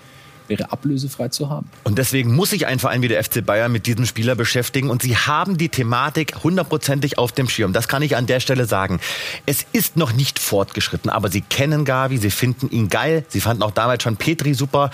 wäre 0.48 0.72
ablösefrei 0.72 1.28
zu 1.28 1.48
haben. 1.50 1.68
Und 1.84 1.98
deswegen 1.98 2.34
muss 2.34 2.50
sich 2.50 2.66
ein 2.66 2.78
Verein 2.78 3.02
wie 3.02 3.08
der 3.08 3.22
FC 3.22 3.44
Bayern 3.44 3.72
mit 3.72 3.86
diesem 3.86 4.06
Spieler 4.06 4.34
beschäftigen 4.34 4.90
und 4.90 5.02
sie 5.02 5.16
haben 5.16 5.56
die 5.56 5.68
Thematik 5.68 6.42
hundertprozentig 6.42 7.18
auf 7.18 7.32
dem 7.32 7.48
Schirm. 7.48 7.72
Das 7.72 7.88
kann 7.88 8.02
ich 8.02 8.16
an 8.16 8.26
der 8.26 8.40
Stelle 8.40 8.66
sagen. 8.66 9.00
Es 9.46 9.66
ist 9.72 9.96
noch 9.96 10.12
nicht 10.12 10.38
fortgeschritten, 10.38 11.10
aber 11.10 11.30
sie 11.30 11.40
kennen 11.40 11.84
Gavi, 11.84 12.18
sie 12.18 12.30
finden 12.30 12.70
ihn 12.70 12.88
geil, 12.88 13.24
sie 13.28 13.40
fanden 13.40 13.62
auch 13.62 13.72
damals 13.72 14.02
schon 14.02 14.16
Petri 14.16 14.54
super. 14.54 14.90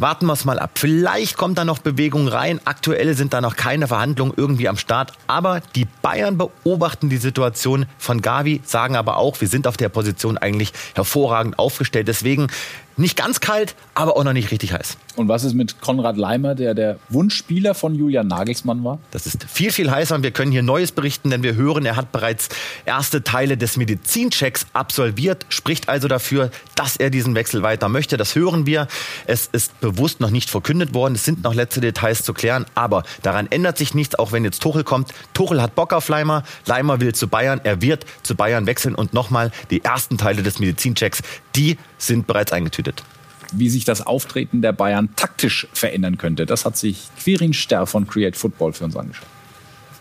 Warten 0.00 0.24
wir 0.24 0.32
es 0.32 0.46
mal 0.46 0.58
ab. 0.58 0.70
Vielleicht 0.76 1.36
kommt 1.36 1.58
da 1.58 1.66
noch 1.66 1.78
Bewegung 1.78 2.26
rein. 2.26 2.58
Aktuell 2.64 3.12
sind 3.14 3.34
da 3.34 3.42
noch 3.42 3.54
keine 3.54 3.86
Verhandlungen 3.86 4.32
irgendwie 4.34 4.66
am 4.66 4.78
Start. 4.78 5.12
Aber 5.26 5.60
die 5.74 5.86
Bayern 6.00 6.38
beobachten 6.38 7.10
die 7.10 7.18
Situation 7.18 7.84
von 7.98 8.22
Gavi, 8.22 8.62
sagen 8.64 8.96
aber 8.96 9.18
auch, 9.18 9.42
wir 9.42 9.48
sind 9.48 9.66
auf 9.66 9.76
der 9.76 9.90
Position 9.90 10.38
eigentlich 10.38 10.72
hervorragend 10.94 11.58
aufgestellt. 11.58 12.08
Deswegen 12.08 12.46
nicht 13.00 13.16
ganz 13.16 13.40
kalt, 13.40 13.74
aber 13.94 14.16
auch 14.16 14.24
noch 14.24 14.32
nicht 14.32 14.50
richtig 14.50 14.72
heiß. 14.72 14.96
Und 15.16 15.28
was 15.28 15.44
ist 15.44 15.54
mit 15.54 15.80
Konrad 15.80 16.16
Leimer, 16.16 16.54
der 16.54 16.74
der 16.74 16.98
Wunschspieler 17.08 17.74
von 17.74 17.94
Julian 17.94 18.28
Nagelsmann 18.28 18.84
war? 18.84 18.98
Das 19.10 19.26
ist 19.26 19.44
viel, 19.44 19.72
viel 19.72 19.90
heißer 19.90 20.14
und 20.14 20.22
wir 20.22 20.30
können 20.30 20.52
hier 20.52 20.62
Neues 20.62 20.92
berichten, 20.92 21.30
denn 21.30 21.42
wir 21.42 21.54
hören, 21.54 21.84
er 21.84 21.96
hat 21.96 22.12
bereits 22.12 22.48
erste 22.86 23.22
Teile 23.22 23.56
des 23.56 23.76
Medizinchecks 23.76 24.66
absolviert, 24.72 25.46
spricht 25.48 25.88
also 25.88 26.08
dafür, 26.08 26.50
dass 26.74 26.96
er 26.96 27.10
diesen 27.10 27.34
Wechsel 27.34 27.62
weiter 27.62 27.88
möchte. 27.88 28.16
Das 28.16 28.34
hören 28.34 28.66
wir. 28.66 28.86
Es 29.26 29.48
ist 29.52 29.78
bewusst 29.80 30.20
noch 30.20 30.30
nicht 30.30 30.48
verkündet 30.48 30.94
worden. 30.94 31.14
Es 31.14 31.24
sind 31.24 31.42
noch 31.42 31.54
letzte 31.54 31.80
Details 31.80 32.22
zu 32.22 32.32
klären, 32.32 32.66
aber 32.74 33.02
daran 33.22 33.46
ändert 33.50 33.78
sich 33.78 33.94
nichts, 33.94 34.14
auch 34.18 34.32
wenn 34.32 34.44
jetzt 34.44 34.62
Tuchel 34.62 34.84
kommt. 34.84 35.12
Tuchel 35.34 35.60
hat 35.60 35.74
Bock 35.74 35.92
auf 35.92 36.08
Leimer. 36.08 36.44
Leimer 36.66 37.00
will 37.00 37.14
zu 37.14 37.28
Bayern. 37.28 37.60
Er 37.64 37.82
wird 37.82 38.06
zu 38.22 38.34
Bayern 38.34 38.66
wechseln 38.66 38.94
und 38.94 39.12
nochmal 39.12 39.50
die 39.70 39.84
ersten 39.84 40.18
Teile 40.18 40.42
des 40.42 40.58
Medizinchecks, 40.58 41.22
die 41.56 41.78
sind 41.98 42.26
bereits 42.26 42.52
eingetütet. 42.52 42.89
Wie 43.52 43.68
sich 43.68 43.84
das 43.84 44.06
Auftreten 44.06 44.62
der 44.62 44.72
Bayern 44.72 45.10
taktisch 45.16 45.66
verändern 45.72 46.18
könnte, 46.18 46.46
das 46.46 46.64
hat 46.64 46.76
sich 46.76 47.08
Quirin 47.22 47.52
Sterr 47.52 47.86
von 47.86 48.06
Create 48.06 48.36
Football 48.36 48.72
für 48.72 48.84
uns 48.84 48.96
angeschaut. 48.96 49.26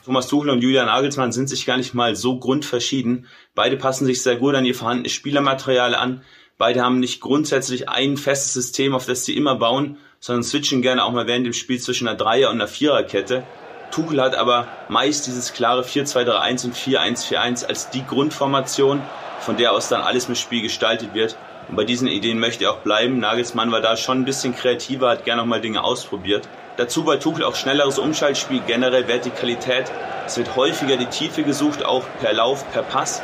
Thomas 0.05 0.27
Tuchel 0.27 0.50
und 0.50 0.62
Julian 0.62 0.88
Nagelsmann 0.88 1.31
sind 1.31 1.50
sich 1.50 1.65
gar 1.65 1.77
nicht 1.77 1.93
mal 1.93 2.15
so 2.15 2.39
grundverschieden. 2.39 3.27
Beide 3.53 3.77
passen 3.77 4.05
sich 4.05 4.22
sehr 4.22 4.38
gut 4.38 4.55
an 4.55 4.65
ihr 4.65 4.74
vorhandenes 4.74 5.12
Spielermaterial 5.12 5.93
an. 5.93 6.24
Beide 6.58 6.84
haben 6.84 7.00
nicht 7.00 7.22
grundsätzlich 7.22 7.89
ein 7.89 8.17
festes 8.17 8.53
System, 8.53 8.93
auf 8.93 9.05
das 9.05 9.25
sie 9.25 9.38
immer 9.38 9.55
bauen, 9.55 9.98
sondern 10.19 10.43
switchen 10.43 10.81
gerne 10.81 11.03
auch 11.03 11.12
mal 11.12 11.27
während 11.27 11.46
dem 11.46 11.53
Spiel 11.53 11.79
zwischen 11.79 12.08
einer 12.08 12.17
Dreier- 12.17 12.50
und 12.50 12.55
einer 12.55 12.67
Viererkette. 12.67 13.43
Tuchel 13.91 14.22
hat 14.22 14.36
aber 14.36 14.67
meist 14.89 15.27
dieses 15.27 15.53
klare 15.53 15.84
4-2-3-1 15.84 16.65
und 16.65 16.75
4-1-4-1 16.75 17.65
als 17.65 17.89
die 17.89 18.05
Grundformation, 18.05 19.01
von 19.41 19.58
der 19.58 19.74
aus 19.74 19.89
dann 19.89 20.01
alles 20.01 20.27
im 20.27 20.36
Spiel 20.36 20.62
gestaltet 20.62 21.13
wird. 21.13 21.38
Und 21.69 21.75
bei 21.75 21.83
diesen 21.83 22.07
Ideen 22.07 22.39
möchte 22.39 22.63
er 22.63 22.71
auch 22.71 22.79
bleiben. 22.79 23.19
Nagelsmann 23.19 23.71
war 23.71 23.81
da 23.81 23.95
schon 23.95 24.21
ein 24.21 24.25
bisschen 24.25 24.55
kreativer, 24.55 25.09
hat 25.09 25.25
gerne 25.25 25.41
nochmal 25.41 25.61
Dinge 25.61 25.83
ausprobiert. 25.83 26.47
Dazu 26.77 27.03
bei 27.03 27.17
Tuchel 27.17 27.43
auch 27.43 27.55
schnelleres 27.55 27.99
Umschaltspiel, 27.99 28.61
generell 28.65 29.07
Vertikalität. 29.07 29.91
Es 30.25 30.38
wird 30.38 30.55
häufiger 30.55 30.97
die 30.97 31.05
Tiefe 31.05 31.43
gesucht, 31.43 31.85
auch 31.85 32.05
per 32.19 32.33
Lauf, 32.33 32.69
per 32.71 32.83
Pass. 32.83 33.21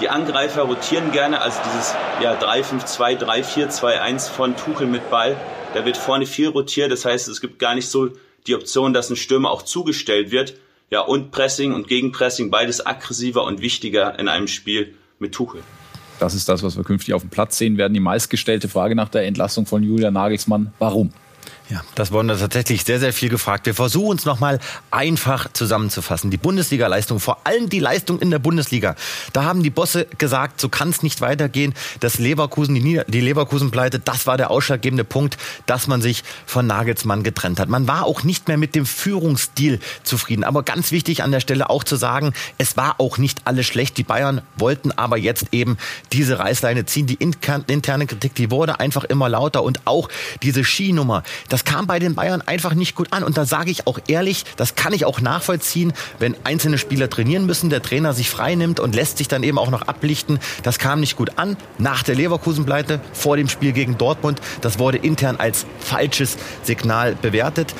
Die 0.00 0.08
Angreifer 0.08 0.62
rotieren 0.62 1.10
gerne, 1.10 1.40
also 1.40 1.58
dieses 1.64 1.94
ja, 2.22 2.38
3-5-2, 2.38 3.18
3-4-2-1 3.18 4.30
von 4.30 4.56
Tuchel 4.56 4.86
mit 4.86 5.10
Ball. 5.10 5.36
Da 5.74 5.84
wird 5.84 5.96
vorne 5.96 6.26
viel 6.26 6.48
rotiert, 6.48 6.92
das 6.92 7.04
heißt, 7.04 7.28
es 7.28 7.40
gibt 7.40 7.58
gar 7.58 7.74
nicht 7.74 7.88
so 7.88 8.10
die 8.46 8.54
Option, 8.54 8.92
dass 8.92 9.10
ein 9.10 9.16
Stürmer 9.16 9.50
auch 9.50 9.62
zugestellt 9.62 10.30
wird. 10.30 10.54
Ja, 10.90 11.00
und 11.00 11.30
Pressing 11.30 11.72
und 11.72 11.88
Gegenpressing, 11.88 12.50
beides 12.50 12.84
aggressiver 12.84 13.44
und 13.44 13.62
wichtiger 13.62 14.18
in 14.18 14.28
einem 14.28 14.48
Spiel 14.48 14.94
mit 15.18 15.32
Tuchel. 15.32 15.62
Das 16.22 16.34
ist 16.34 16.48
das, 16.48 16.62
was 16.62 16.76
wir 16.76 16.84
künftig 16.84 17.14
auf 17.14 17.22
dem 17.22 17.30
Platz 17.30 17.58
sehen 17.58 17.76
werden. 17.78 17.94
Die 17.94 17.98
meistgestellte 17.98 18.68
Frage 18.68 18.94
nach 18.94 19.08
der 19.08 19.26
Entlassung 19.26 19.66
von 19.66 19.82
Julian 19.82 20.14
Nagelsmann. 20.14 20.72
Warum? 20.78 21.10
Ja, 21.68 21.82
das 21.94 22.12
wurden 22.12 22.28
tatsächlich 22.28 22.84
sehr, 22.84 23.00
sehr 23.00 23.12
viel 23.12 23.28
gefragt. 23.28 23.66
Wir 23.66 23.74
versuchen 23.74 24.18
es 24.18 24.24
nochmal 24.24 24.58
einfach 24.90 25.50
zusammenzufassen. 25.52 26.30
Die 26.30 26.36
Bundesliga-Leistung, 26.36 27.20
vor 27.20 27.38
allem 27.44 27.68
die 27.68 27.78
Leistung 27.78 28.18
in 28.18 28.30
der 28.30 28.40
Bundesliga. 28.40 28.96
Da 29.32 29.44
haben 29.44 29.62
die 29.62 29.70
Bosse 29.70 30.06
gesagt, 30.18 30.60
so 30.60 30.68
kann 30.68 30.90
es 30.90 31.02
nicht 31.02 31.20
weitergehen. 31.20 31.72
Das 32.00 32.18
Leverkusen, 32.18 32.74
die, 32.74 33.00
die 33.06 33.20
Leverkusen-Pleite, 33.20 34.00
das 34.00 34.26
war 34.26 34.36
der 34.36 34.50
ausschlaggebende 34.50 35.04
Punkt, 35.04 35.38
dass 35.66 35.86
man 35.86 36.02
sich 36.02 36.24
von 36.46 36.66
Nagelsmann 36.66 37.22
getrennt 37.22 37.60
hat. 37.60 37.68
Man 37.68 37.86
war 37.86 38.04
auch 38.04 38.24
nicht 38.24 38.48
mehr 38.48 38.58
mit 38.58 38.74
dem 38.74 38.84
Führungsstil 38.84 39.78
zufrieden. 40.02 40.44
Aber 40.44 40.64
ganz 40.64 40.90
wichtig 40.90 41.22
an 41.22 41.30
der 41.30 41.40
Stelle 41.40 41.70
auch 41.70 41.84
zu 41.84 41.96
sagen, 41.96 42.34
es 42.58 42.76
war 42.76 42.96
auch 42.98 43.18
nicht 43.18 43.42
alles 43.44 43.66
schlecht. 43.66 43.96
Die 43.96 44.02
Bayern 44.02 44.42
wollten 44.56 44.90
aber 44.92 45.16
jetzt 45.16 45.46
eben 45.52 45.78
diese 46.12 46.38
Reißleine 46.40 46.86
ziehen. 46.86 47.06
Die 47.06 47.18
interne 47.22 48.06
Kritik, 48.06 48.34
die 48.34 48.50
wurde 48.50 48.80
einfach 48.80 49.04
immer 49.04 49.28
lauter. 49.28 49.62
Und 49.62 49.86
auch 49.86 50.08
diese 50.42 50.64
Skinummer, 50.64 51.22
das 51.52 51.64
kam 51.64 51.86
bei 51.86 51.98
den 51.98 52.14
Bayern 52.14 52.40
einfach 52.40 52.72
nicht 52.72 52.94
gut 52.94 53.08
an. 53.12 53.22
Und 53.22 53.36
da 53.36 53.44
sage 53.44 53.70
ich 53.70 53.86
auch 53.86 53.98
ehrlich, 54.08 54.46
das 54.56 54.74
kann 54.74 54.94
ich 54.94 55.04
auch 55.04 55.20
nachvollziehen, 55.20 55.92
wenn 56.18 56.34
einzelne 56.44 56.78
Spieler 56.78 57.10
trainieren 57.10 57.44
müssen, 57.44 57.68
der 57.68 57.82
Trainer 57.82 58.14
sich 58.14 58.30
frei 58.30 58.54
nimmt 58.54 58.80
und 58.80 58.94
lässt 58.94 59.18
sich 59.18 59.28
dann 59.28 59.42
eben 59.42 59.58
auch 59.58 59.70
noch 59.70 59.82
ablichten. 59.82 60.38
Das 60.62 60.78
kam 60.78 61.00
nicht 61.00 61.14
gut 61.14 61.36
an. 61.36 61.58
Nach 61.76 62.02
der 62.02 62.14
Leverkusen-Pleite, 62.14 63.02
vor 63.12 63.36
dem 63.36 63.50
Spiel 63.50 63.72
gegen 63.72 63.98
Dortmund, 63.98 64.40
das 64.62 64.78
wurde 64.78 64.96
intern 64.96 65.36
als 65.36 65.66
falsches 65.78 66.38
Signal 66.62 67.16
bewertet. 67.20 67.74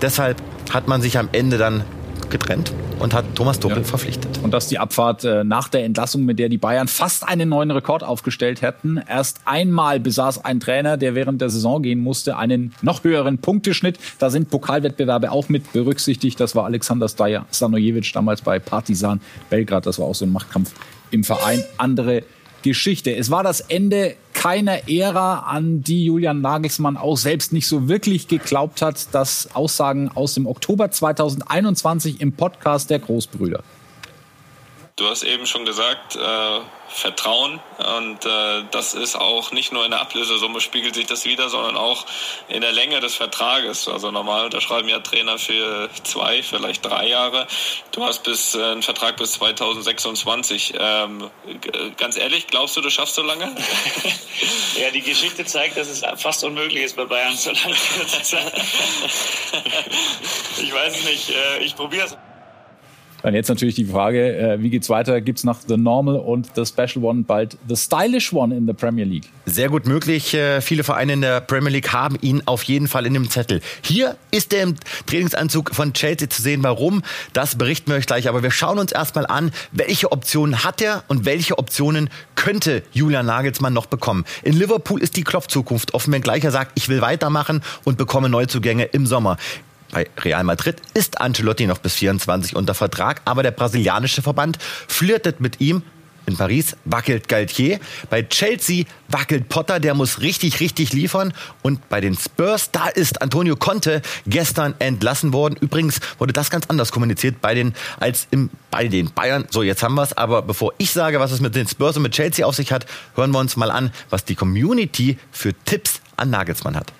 Deshalb 0.00 0.40
hat 0.72 0.86
man 0.86 1.02
sich 1.02 1.18
am 1.18 1.28
Ende 1.32 1.58
dann 1.58 1.82
getrennt 2.30 2.72
und 2.98 3.14
hat 3.14 3.24
Thomas 3.34 3.60
Tuchel 3.60 3.78
ja. 3.78 3.84
verpflichtet. 3.84 4.40
Und 4.42 4.52
dass 4.52 4.68
die 4.68 4.78
Abfahrt 4.78 5.24
äh, 5.24 5.44
nach 5.44 5.68
der 5.68 5.84
Entlassung, 5.84 6.24
mit 6.24 6.38
der 6.38 6.48
die 6.48 6.58
Bayern 6.58 6.88
fast 6.88 7.28
einen 7.28 7.48
neuen 7.48 7.70
Rekord 7.70 8.02
aufgestellt 8.02 8.62
hätten, 8.62 9.00
erst 9.08 9.40
einmal 9.44 10.00
besaß 10.00 10.44
ein 10.44 10.60
Trainer, 10.60 10.96
der 10.96 11.14
während 11.14 11.40
der 11.40 11.50
Saison 11.50 11.82
gehen 11.82 12.00
musste, 12.00 12.36
einen 12.36 12.74
noch 12.82 13.04
höheren 13.04 13.38
Punkteschnitt. 13.38 13.98
Da 14.18 14.30
sind 14.30 14.50
Pokalwettbewerbe 14.50 15.30
auch 15.32 15.48
mit 15.48 15.72
berücksichtigt. 15.72 16.40
Das 16.40 16.54
war 16.54 16.64
Alexander 16.64 17.08
Stanojevic 17.08 18.12
damals 18.12 18.42
bei 18.42 18.58
Partizan 18.58 19.20
Belgrad. 19.50 19.86
Das 19.86 19.98
war 19.98 20.06
auch 20.06 20.14
so 20.14 20.24
ein 20.24 20.32
Machtkampf 20.32 20.72
im 21.10 21.24
Verein. 21.24 21.64
Andere 21.76 22.22
Geschichte. 22.62 23.14
Es 23.14 23.30
war 23.30 23.42
das 23.42 23.60
Ende 23.60 24.16
keiner 24.32 24.88
Ära, 24.88 25.40
an 25.40 25.82
die 25.82 26.04
Julian 26.06 26.40
Nagelsmann 26.40 26.96
auch 26.96 27.16
selbst 27.16 27.52
nicht 27.52 27.66
so 27.66 27.88
wirklich 27.88 28.28
geglaubt 28.28 28.82
hat. 28.82 29.08
Das 29.12 29.54
Aussagen 29.54 30.10
aus 30.14 30.34
dem 30.34 30.46
Oktober 30.46 30.90
2021 30.90 32.20
im 32.20 32.32
Podcast 32.32 32.90
der 32.90 33.00
Großbrüder. 33.00 33.62
Du 34.96 35.06
hast 35.06 35.22
eben 35.24 35.46
schon 35.46 35.64
gesagt, 35.64 36.16
äh, 36.16 36.20
Vertrauen 36.92 37.60
und 37.98 38.26
äh, 38.26 38.64
das 38.72 38.94
ist 38.94 39.14
auch 39.14 39.52
nicht 39.52 39.72
nur 39.72 39.84
in 39.84 39.92
der 39.92 40.00
Ablösesumme 40.00 40.60
spiegelt 40.60 40.96
sich 40.96 41.06
das 41.06 41.24
wieder, 41.24 41.48
sondern 41.48 41.76
auch 41.76 42.04
in 42.48 42.60
der 42.62 42.72
Länge 42.72 43.00
des 43.00 43.14
Vertrages. 43.14 43.86
Also 43.86 44.10
normal 44.10 44.46
unterschreiben 44.46 44.88
ja 44.88 44.98
Trainer 44.98 45.38
für 45.38 45.88
zwei, 46.02 46.42
vielleicht 46.42 46.84
drei 46.84 47.06
Jahre. 47.08 47.46
Du 47.92 48.04
hast 48.04 48.24
bis 48.24 48.54
äh, 48.54 48.62
einen 48.62 48.82
Vertrag 48.82 49.16
bis 49.16 49.32
2026. 49.32 50.74
Ähm, 50.78 51.30
ganz 51.96 52.16
ehrlich, 52.16 52.48
glaubst 52.48 52.76
du, 52.76 52.80
du 52.80 52.90
schaffst 52.90 53.14
so 53.14 53.22
lange? 53.22 53.44
ja, 54.76 54.90
die 54.90 55.02
Geschichte 55.02 55.44
zeigt, 55.44 55.76
dass 55.76 55.88
es 55.88 56.02
fast 56.20 56.42
unmöglich 56.42 56.82
ist, 56.82 56.96
bei 56.96 57.04
Bayern 57.04 57.36
so 57.36 57.50
lange 57.50 57.74
zu 57.74 58.24
sein. 58.24 58.50
ich 60.60 60.74
weiß 60.74 61.04
nicht. 61.04 61.30
Äh, 61.30 61.58
ich 61.60 61.76
probiere 61.76 62.06
es. 62.06 62.16
Dann 63.22 63.34
jetzt 63.34 63.48
natürlich 63.48 63.74
die 63.74 63.84
Frage, 63.84 64.36
äh, 64.36 64.62
wie 64.62 64.70
geht's 64.70 64.88
weiter? 64.88 65.20
Gibt's 65.20 65.44
nach 65.44 65.58
The 65.66 65.76
Normal 65.76 66.16
und 66.16 66.48
The 66.54 66.64
Special 66.64 67.04
One 67.04 67.22
bald 67.22 67.56
The 67.68 67.76
Stylish 67.76 68.32
One 68.32 68.56
in 68.56 68.66
der 68.66 68.74
Premier 68.74 69.04
League? 69.04 69.28
Sehr 69.46 69.68
gut 69.68 69.86
möglich. 69.86 70.34
Äh, 70.34 70.60
viele 70.60 70.84
Vereine 70.84 71.12
in 71.14 71.20
der 71.20 71.40
Premier 71.40 71.70
League 71.70 71.92
haben 71.92 72.16
ihn 72.20 72.42
auf 72.46 72.62
jeden 72.64 72.88
Fall 72.88 73.06
in 73.06 73.14
dem 73.14 73.28
Zettel. 73.28 73.60
Hier 73.82 74.16
ist 74.30 74.52
er 74.52 74.62
im 74.62 74.74
Trainingsanzug 75.06 75.74
von 75.74 75.92
Chelsea 75.92 76.28
zu 76.30 76.40
sehen. 76.40 76.62
Warum? 76.62 77.02
Das 77.32 77.56
berichten 77.56 77.90
wir 77.90 77.96
euch 77.96 78.06
gleich. 78.06 78.28
Aber 78.28 78.42
wir 78.42 78.50
schauen 78.50 78.78
uns 78.78 78.92
erstmal 78.92 79.26
an, 79.26 79.52
welche 79.72 80.12
Optionen 80.12 80.64
hat 80.64 80.80
er 80.80 81.04
und 81.08 81.24
welche 81.24 81.58
Optionen 81.58 82.08
könnte 82.36 82.82
Julian 82.92 83.26
Nagelsmann 83.26 83.72
noch 83.72 83.86
bekommen. 83.86 84.24
In 84.42 84.54
Liverpool 84.54 85.02
ist 85.02 85.16
die 85.16 85.24
Klopfzukunft 85.24 85.94
offen, 85.94 86.12
wenn 86.12 86.22
gleich 86.22 86.44
er 86.44 86.50
sagt, 86.50 86.72
ich 86.74 86.88
will 86.88 87.00
weitermachen 87.00 87.62
und 87.84 87.98
bekomme 87.98 88.28
Neuzugänge 88.28 88.84
im 88.84 89.06
Sommer. 89.06 89.36
Bei 89.90 90.08
Real 90.18 90.44
Madrid 90.44 90.76
ist 90.94 91.20
Ancelotti 91.20 91.66
noch 91.66 91.78
bis 91.78 91.94
24 91.94 92.54
unter 92.54 92.74
Vertrag, 92.74 93.22
aber 93.24 93.42
der 93.42 93.50
brasilianische 93.50 94.22
Verband 94.22 94.58
flirtet 94.88 95.40
mit 95.40 95.60
ihm. 95.60 95.82
In 96.26 96.36
Paris 96.36 96.76
wackelt 96.84 97.26
Galtier, 97.28 97.80
bei 98.08 98.22
Chelsea 98.22 98.84
wackelt 99.08 99.48
Potter, 99.48 99.80
der 99.80 99.94
muss 99.94 100.20
richtig, 100.20 100.60
richtig 100.60 100.92
liefern. 100.92 101.32
Und 101.62 101.88
bei 101.88 102.00
den 102.00 102.16
Spurs, 102.16 102.70
da 102.70 102.86
ist 102.86 103.20
Antonio 103.20 103.56
Conte 103.56 104.00
gestern 104.26 104.74
entlassen 104.78 105.32
worden. 105.32 105.56
Übrigens 105.60 105.98
wurde 106.18 106.32
das 106.32 106.50
ganz 106.50 106.66
anders 106.68 106.92
kommuniziert 106.92 107.40
bei 107.40 107.54
den, 107.54 107.74
als 107.98 108.28
im, 108.30 108.50
bei 108.70 108.86
den 108.86 109.12
Bayern. 109.12 109.46
So, 109.50 109.64
jetzt 109.64 109.82
haben 109.82 109.94
wir 109.94 110.02
es. 110.02 110.12
Aber 110.12 110.42
bevor 110.42 110.72
ich 110.78 110.92
sage, 110.92 111.18
was 111.18 111.32
es 111.32 111.40
mit 111.40 111.56
den 111.56 111.66
Spurs 111.66 111.96
und 111.96 112.02
mit 112.02 112.12
Chelsea 112.12 112.46
auf 112.46 112.54
sich 112.54 112.70
hat, 112.70 112.86
hören 113.16 113.32
wir 113.32 113.40
uns 113.40 113.56
mal 113.56 113.72
an, 113.72 113.90
was 114.10 114.24
die 114.24 114.36
Community 114.36 115.18
für 115.32 115.52
Tipps 115.64 116.00
an 116.16 116.30
Nagelsmann 116.30 116.76
hat. 116.76 116.92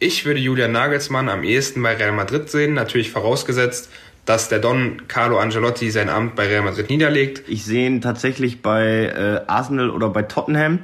Ich 0.00 0.24
würde 0.24 0.38
Julian 0.38 0.70
Nagelsmann 0.70 1.28
am 1.28 1.42
ehesten 1.42 1.82
bei 1.82 1.96
Real 1.96 2.12
Madrid 2.12 2.48
sehen, 2.48 2.72
natürlich 2.74 3.10
vorausgesetzt, 3.10 3.90
dass 4.24 4.48
der 4.48 4.60
Don 4.60 5.08
Carlo 5.08 5.40
Angelotti 5.40 5.90
sein 5.90 6.08
Amt 6.08 6.36
bei 6.36 6.46
Real 6.46 6.62
Madrid 6.62 6.88
niederlegt. 6.88 7.48
Ich 7.48 7.64
sehe 7.64 7.86
ihn 7.86 8.00
tatsächlich 8.00 8.62
bei 8.62 9.06
äh, 9.06 9.50
Arsenal 9.50 9.90
oder 9.90 10.08
bei 10.08 10.22
Tottenham. 10.22 10.80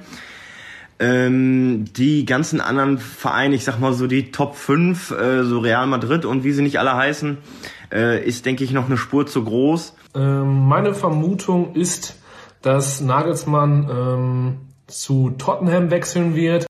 Ähm, 0.98 1.84
die 1.96 2.24
ganzen 2.24 2.60
anderen 2.60 2.98
Vereine, 2.98 3.54
ich 3.54 3.62
sag 3.62 3.78
mal 3.78 3.92
so 3.92 4.08
die 4.08 4.32
Top 4.32 4.56
5, 4.56 5.12
äh, 5.12 5.44
so 5.44 5.60
Real 5.60 5.86
Madrid 5.86 6.24
und 6.24 6.42
wie 6.42 6.52
sie 6.52 6.62
nicht 6.62 6.80
alle 6.80 6.96
heißen, 6.96 7.38
äh, 7.92 8.24
ist, 8.24 8.46
denke 8.46 8.64
ich, 8.64 8.72
noch 8.72 8.86
eine 8.86 8.96
Spur 8.96 9.26
zu 9.26 9.44
groß. 9.44 9.94
Ähm, 10.16 10.66
meine 10.66 10.92
Vermutung 10.92 11.76
ist, 11.76 12.16
dass 12.62 13.00
Nagelsmann 13.00 13.88
ähm, 13.90 14.56
zu 14.88 15.30
Tottenham 15.38 15.90
wechseln 15.92 16.34
wird. 16.34 16.66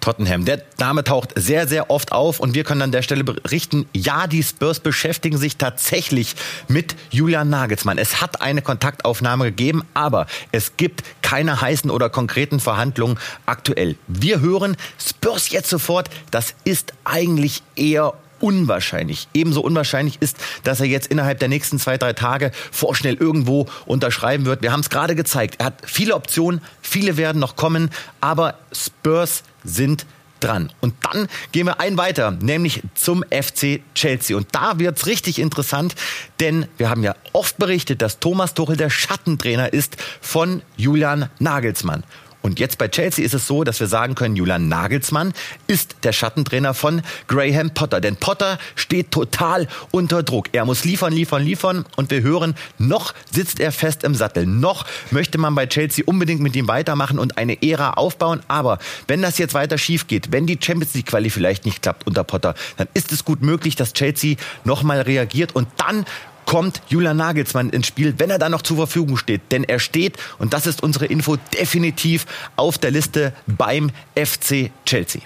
Tottenham. 0.00 0.44
Der 0.44 0.62
Name 0.78 1.04
taucht 1.04 1.32
sehr, 1.36 1.68
sehr 1.68 1.90
oft 1.90 2.12
auf 2.12 2.40
und 2.40 2.54
wir 2.54 2.64
können 2.64 2.82
an 2.82 2.92
der 2.92 3.02
Stelle 3.02 3.24
berichten, 3.24 3.86
ja, 3.94 4.26
die 4.26 4.42
Spurs 4.42 4.80
beschäftigen 4.80 5.38
sich 5.38 5.56
tatsächlich 5.56 6.34
mit 6.68 6.96
Julian 7.10 7.50
Nagelsmann. 7.50 7.98
Es 7.98 8.20
hat 8.20 8.40
eine 8.40 8.62
Kontaktaufnahme 8.62 9.44
gegeben, 9.46 9.82
aber 9.94 10.26
es 10.52 10.76
gibt 10.76 11.02
keine 11.22 11.60
heißen 11.60 11.90
oder 11.90 12.10
konkreten 12.10 12.60
Verhandlungen 12.60 13.18
aktuell. 13.46 13.96
Wir 14.08 14.40
hören 14.40 14.76
Spurs 14.98 15.50
jetzt 15.50 15.70
sofort, 15.70 16.10
das 16.30 16.54
ist 16.64 16.92
eigentlich 17.04 17.62
eher 17.76 18.14
unwahrscheinlich. 18.40 19.28
Ebenso 19.34 19.60
unwahrscheinlich 19.60 20.20
ist, 20.20 20.36
dass 20.64 20.80
er 20.80 20.86
jetzt 20.86 21.08
innerhalb 21.08 21.38
der 21.38 21.48
nächsten 21.48 21.78
zwei, 21.78 21.98
drei 21.98 22.12
Tage 22.12 22.50
vorschnell 22.72 23.14
irgendwo 23.14 23.66
unterschreiben 23.86 24.46
wird. 24.46 24.62
Wir 24.62 24.72
haben 24.72 24.80
es 24.80 24.90
gerade 24.90 25.14
gezeigt. 25.14 25.56
Er 25.58 25.66
hat 25.66 25.82
viele 25.84 26.14
Optionen, 26.14 26.60
viele 26.82 27.16
werden 27.16 27.40
noch 27.40 27.56
kommen, 27.56 27.90
aber 28.20 28.58
Spurs 28.72 29.42
sind 29.64 30.06
dran. 30.40 30.72
Und 30.80 30.94
dann 31.02 31.28
gehen 31.52 31.66
wir 31.66 31.80
ein 31.80 31.96
weiter, 31.96 32.30
nämlich 32.30 32.82
zum 32.94 33.22
FC 33.30 33.80
Chelsea. 33.94 34.36
Und 34.36 34.48
da 34.52 34.78
wird's 34.78 35.06
richtig 35.06 35.38
interessant, 35.38 35.94
denn 36.40 36.66
wir 36.78 36.90
haben 36.90 37.02
ja 37.02 37.14
oft 37.32 37.58
berichtet, 37.58 38.02
dass 38.02 38.20
Thomas 38.20 38.54
Tuchel 38.54 38.76
der 38.76 38.90
Schattentrainer 38.90 39.72
ist 39.72 39.96
von 40.20 40.62
Julian 40.76 41.28
Nagelsmann. 41.38 42.04
Und 42.42 42.58
jetzt 42.58 42.78
bei 42.78 42.88
Chelsea 42.88 43.24
ist 43.24 43.34
es 43.34 43.46
so, 43.46 43.64
dass 43.64 43.80
wir 43.80 43.86
sagen 43.86 44.14
können, 44.14 44.36
Julian 44.36 44.68
Nagelsmann 44.68 45.32
ist 45.66 45.96
der 46.04 46.12
Schattentrainer 46.12 46.74
von 46.74 47.02
Graham 47.28 47.70
Potter. 47.70 48.00
Denn 48.00 48.16
Potter 48.16 48.58
steht 48.74 49.10
total 49.10 49.68
unter 49.90 50.22
Druck. 50.22 50.48
Er 50.52 50.64
muss 50.64 50.84
liefern, 50.84 51.12
liefern, 51.12 51.42
liefern. 51.42 51.84
Und 51.96 52.10
wir 52.10 52.22
hören, 52.22 52.54
noch 52.78 53.14
sitzt 53.30 53.60
er 53.60 53.72
fest 53.72 54.04
im 54.04 54.14
Sattel. 54.14 54.46
Noch 54.46 54.86
möchte 55.10 55.38
man 55.38 55.54
bei 55.54 55.66
Chelsea 55.66 56.04
unbedingt 56.06 56.40
mit 56.40 56.56
ihm 56.56 56.68
weitermachen 56.68 57.18
und 57.18 57.36
eine 57.36 57.62
Ära 57.62 57.92
aufbauen. 57.94 58.40
Aber 58.48 58.78
wenn 59.06 59.22
das 59.22 59.38
jetzt 59.38 59.54
weiter 59.54 59.78
schief 59.78 60.06
geht, 60.06 60.32
wenn 60.32 60.46
die 60.46 60.58
Champions 60.60 60.94
League 60.94 61.06
Quali 61.06 61.30
vielleicht 61.30 61.64
nicht 61.66 61.82
klappt 61.82 62.06
unter 62.06 62.24
Potter, 62.24 62.54
dann 62.76 62.88
ist 62.94 63.12
es 63.12 63.24
gut 63.24 63.42
möglich, 63.42 63.76
dass 63.76 63.92
Chelsea 63.92 64.36
nochmal 64.64 65.02
reagiert 65.02 65.54
und 65.54 65.68
dann 65.76 66.06
kommt 66.50 66.82
Julian 66.88 67.16
Nagelsmann 67.16 67.70
ins 67.70 67.86
Spiel, 67.86 68.14
wenn 68.18 68.28
er 68.28 68.40
da 68.40 68.48
noch 68.48 68.62
zur 68.62 68.76
Verfügung 68.76 69.16
steht. 69.16 69.40
Denn 69.52 69.62
er 69.62 69.78
steht, 69.78 70.16
und 70.40 70.52
das 70.52 70.66
ist 70.66 70.82
unsere 70.82 71.06
Info, 71.06 71.36
definitiv 71.54 72.26
auf 72.56 72.76
der 72.76 72.90
Liste 72.90 73.32
beim 73.46 73.92
FC 74.16 74.72
Chelsea. 74.84 75.22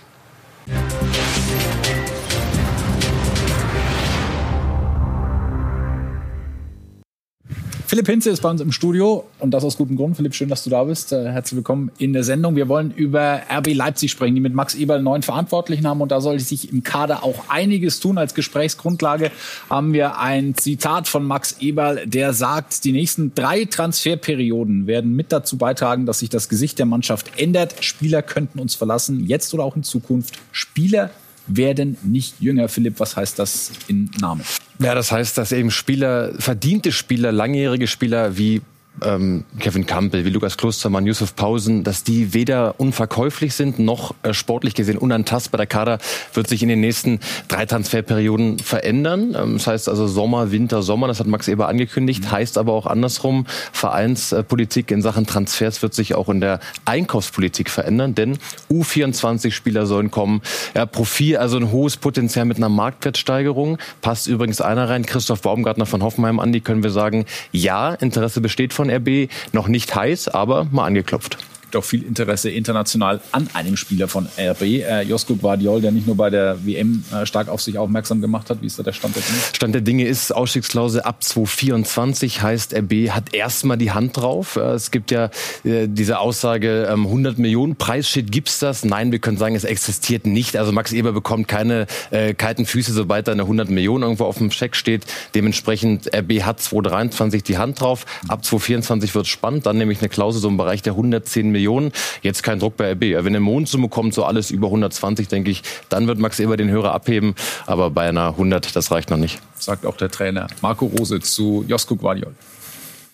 Philipp 7.94 8.08
Hinze 8.08 8.30
ist 8.30 8.40
bei 8.40 8.50
uns 8.50 8.60
im 8.60 8.72
Studio 8.72 9.22
und 9.38 9.52
das 9.52 9.62
aus 9.62 9.76
gutem 9.76 9.94
Grund. 9.94 10.16
Philipp, 10.16 10.34
schön, 10.34 10.48
dass 10.48 10.64
du 10.64 10.70
da 10.70 10.82
bist. 10.82 11.12
Äh, 11.12 11.30
herzlich 11.30 11.58
willkommen 11.58 11.92
in 11.96 12.12
der 12.12 12.24
Sendung. 12.24 12.56
Wir 12.56 12.66
wollen 12.66 12.90
über 12.90 13.42
RB 13.48 13.72
Leipzig 13.72 14.10
sprechen, 14.10 14.34
die 14.34 14.40
mit 14.40 14.52
Max 14.52 14.74
Eberl 14.74 15.00
neuen 15.00 15.22
Verantwortlichen 15.22 15.86
haben 15.86 16.00
und 16.00 16.10
da 16.10 16.20
soll 16.20 16.40
sich 16.40 16.72
im 16.72 16.82
Kader 16.82 17.22
auch 17.22 17.44
einiges 17.50 18.00
tun. 18.00 18.18
Als 18.18 18.34
Gesprächsgrundlage 18.34 19.30
haben 19.70 19.92
wir 19.92 20.18
ein 20.18 20.56
Zitat 20.56 21.06
von 21.06 21.24
Max 21.24 21.58
Eberl, 21.60 22.04
der 22.04 22.32
sagt, 22.32 22.82
die 22.82 22.90
nächsten 22.90 23.32
drei 23.32 23.64
Transferperioden 23.64 24.88
werden 24.88 25.14
mit 25.14 25.30
dazu 25.30 25.56
beitragen, 25.56 26.04
dass 26.04 26.18
sich 26.18 26.30
das 26.30 26.48
Gesicht 26.48 26.80
der 26.80 26.86
Mannschaft 26.86 27.30
ändert. 27.40 27.76
Spieler 27.84 28.22
könnten 28.22 28.58
uns 28.58 28.74
verlassen, 28.74 29.24
jetzt 29.24 29.54
oder 29.54 29.62
auch 29.62 29.76
in 29.76 29.84
Zukunft. 29.84 30.40
Spieler 30.50 31.10
werden 31.46 31.96
nicht 32.02 32.40
jünger. 32.40 32.68
Philipp, 32.68 33.00
was 33.00 33.16
heißt 33.16 33.38
das 33.38 33.70
in 33.88 34.10
Namen? 34.20 34.42
Ja, 34.78 34.94
das 34.94 35.12
heißt, 35.12 35.38
dass 35.38 35.52
eben 35.52 35.70
Spieler, 35.70 36.32
verdiente 36.38 36.92
Spieler, 36.92 37.32
langjährige 37.32 37.86
Spieler 37.86 38.36
wie 38.36 38.62
ähm, 39.02 39.44
Kevin 39.58 39.86
Campbell, 39.86 40.24
wie 40.24 40.30
Lukas 40.30 40.56
Klostermann, 40.56 41.06
Yusuf 41.06 41.34
Pausen, 41.34 41.84
dass 41.84 42.04
die 42.04 42.34
weder 42.34 42.78
unverkäuflich 42.78 43.54
sind 43.54 43.78
noch 43.78 44.14
äh, 44.22 44.32
sportlich 44.32 44.74
gesehen 44.74 44.98
unantastbar. 44.98 45.58
Der 45.58 45.66
Kader 45.66 45.98
wird 46.32 46.48
sich 46.48 46.62
in 46.62 46.68
den 46.68 46.80
nächsten 46.80 47.20
drei 47.48 47.66
Transferperioden 47.66 48.58
verändern. 48.58 49.36
Ähm, 49.38 49.54
das 49.54 49.66
heißt 49.66 49.88
also 49.88 50.06
Sommer, 50.06 50.52
Winter, 50.52 50.82
Sommer, 50.82 51.08
das 51.08 51.20
hat 51.20 51.26
Max 51.26 51.48
Eber 51.48 51.68
angekündigt, 51.68 52.30
heißt 52.30 52.58
aber 52.58 52.72
auch 52.72 52.86
andersrum, 52.86 53.46
Vereinspolitik 53.72 54.90
in 54.90 55.02
Sachen 55.02 55.26
Transfers 55.26 55.82
wird 55.82 55.94
sich 55.94 56.14
auch 56.14 56.28
in 56.28 56.40
der 56.40 56.60
Einkaufspolitik 56.84 57.70
verändern, 57.70 58.14
denn 58.14 58.38
U24-Spieler 58.70 59.86
sollen 59.86 60.10
kommen. 60.10 60.40
Ja, 60.74 60.86
Profil, 60.86 61.36
also 61.36 61.56
ein 61.56 61.70
hohes 61.70 61.96
Potenzial 61.96 62.44
mit 62.44 62.56
einer 62.58 62.68
Marktwertsteigerung. 62.68 63.78
Passt 64.00 64.26
übrigens 64.26 64.60
einer 64.60 64.88
rein, 64.88 65.04
Christoph 65.04 65.42
Baumgartner 65.42 65.86
von 65.86 66.02
Hoffenheim 66.02 66.38
an, 66.38 66.52
die 66.52 66.60
können 66.60 66.82
wir 66.82 66.90
sagen, 66.90 67.24
ja, 67.52 67.94
Interesse 67.94 68.40
besteht 68.40 68.72
von 68.72 68.83
von 68.84 68.90
RB 68.90 69.30
noch 69.52 69.68
nicht 69.68 69.94
heiß, 69.94 70.28
aber 70.28 70.66
mal 70.70 70.84
angeklopft 70.84 71.38
auch 71.76 71.84
viel 71.84 72.02
Interesse 72.02 72.50
international 72.50 73.20
an 73.32 73.48
einem 73.54 73.76
Spieler 73.76 74.08
von 74.08 74.28
RB, 74.38 74.62
äh, 74.62 75.02
Josko 75.02 75.36
Guardiol, 75.36 75.80
der 75.80 75.92
nicht 75.92 76.06
nur 76.06 76.16
bei 76.16 76.30
der 76.30 76.64
WM 76.64 77.04
äh, 77.12 77.26
stark 77.26 77.48
auf 77.48 77.62
sich 77.62 77.78
aufmerksam 77.78 78.20
gemacht 78.20 78.50
hat. 78.50 78.62
Wie 78.62 78.66
ist 78.66 78.78
da 78.78 78.82
der 78.82 78.92
Stand 78.92 79.16
der 79.16 79.22
Dinge? 79.22 79.38
Stand 79.52 79.74
der 79.74 79.82
Dinge 79.82 80.06
ist 80.06 80.32
Ausstiegsklausel 80.32 81.02
ab 81.02 81.22
2024, 81.22 82.42
heißt 82.42 82.74
RB 82.74 83.10
hat 83.10 83.34
erstmal 83.34 83.76
die 83.76 83.90
Hand 83.90 84.16
drauf. 84.16 84.56
Äh, 84.56 84.72
es 84.72 84.90
gibt 84.90 85.10
ja 85.10 85.30
äh, 85.64 85.88
diese 85.88 86.18
Aussage, 86.18 86.88
ähm, 86.90 87.06
100 87.06 87.38
Millionen 87.38 87.76
Preisschild 87.76 88.30
gibt's 88.30 88.58
das? 88.58 88.84
Nein, 88.84 89.12
wir 89.12 89.18
können 89.18 89.36
sagen, 89.36 89.54
es 89.54 89.64
existiert 89.64 90.26
nicht. 90.26 90.56
Also 90.56 90.72
Max 90.72 90.92
Eber 90.92 91.12
bekommt 91.12 91.48
keine 91.48 91.86
äh, 92.10 92.34
kalten 92.34 92.66
Füße, 92.66 92.92
sobald 92.92 93.28
da 93.28 93.32
eine 93.32 93.42
100 93.42 93.70
Millionen 93.70 94.02
irgendwo 94.04 94.24
auf 94.24 94.38
dem 94.38 94.50
Scheck 94.50 94.76
steht. 94.76 95.04
Dementsprechend 95.34 96.14
RB 96.14 96.42
hat 96.42 96.60
2023 96.60 97.42
die 97.42 97.58
Hand 97.58 97.80
drauf. 97.80 98.06
Ab 98.28 98.44
2024 98.44 99.14
wird's 99.14 99.28
spannend. 99.28 99.66
Dann 99.66 99.78
nämlich 99.78 100.00
eine 100.00 100.08
Klausel 100.08 100.40
so 100.40 100.48
im 100.48 100.56
Bereich 100.56 100.82
der 100.82 100.92
110 100.94 101.50
Millionen. 101.50 101.63
Millionen. 101.64 101.92
Jetzt 102.23 102.42
kein 102.42 102.59
Druck 102.59 102.76
bei 102.76 102.92
RB. 102.92 103.00
Wenn 103.00 103.26
eine 103.26 103.40
Mondsumme 103.40 103.88
kommt, 103.88 104.14
so 104.14 104.25
alles 104.25 104.50
über 104.50 104.66
120, 104.66 105.28
denke 105.28 105.50
ich, 105.50 105.62
dann 105.88 106.06
wird 106.06 106.18
Max 106.18 106.38
Eber 106.38 106.56
den 106.56 106.68
Hörer 106.68 106.92
abheben. 106.92 107.35
Aber 107.66 107.90
bei 107.90 108.09
einer 108.09 108.28
100, 108.28 108.76
das 108.76 108.90
reicht 108.90 109.11
noch 109.11 109.16
nicht. 109.16 109.40
Sagt 109.59 109.87
auch 109.87 109.97
der 109.97 110.11
Trainer 110.11 110.47
Marco 110.61 110.87
Rose 110.87 111.21
zu 111.21 111.64
Josko 111.66 111.97
Guardiol. 111.97 112.35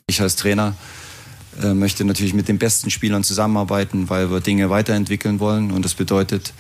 Ich 0.09 0.21
als 0.21 0.35
Trainer 0.35 0.75
äh, 1.63 1.75
möchte 1.75 2.05
natürlich 2.05 2.35
mit 2.35 2.49
den 2.49 2.59
besten 2.59 2.91
Spielern 2.91 3.23
zusammenarbeiten, 3.23 4.11
weil 4.11 4.31
wir 4.31 4.41
Dinge 4.41 4.69
weiterentwickeln 4.71 5.39
wollen. 5.39 5.71
Und 5.71 5.85
das 5.85 5.95
bedeutet, 5.95 6.53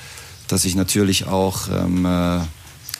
dass 0.46 0.64
ich 0.64 0.76
natürlich 0.76 1.26
auch 1.26 1.68
ähm, 1.68 2.04
äh, 2.04 2.40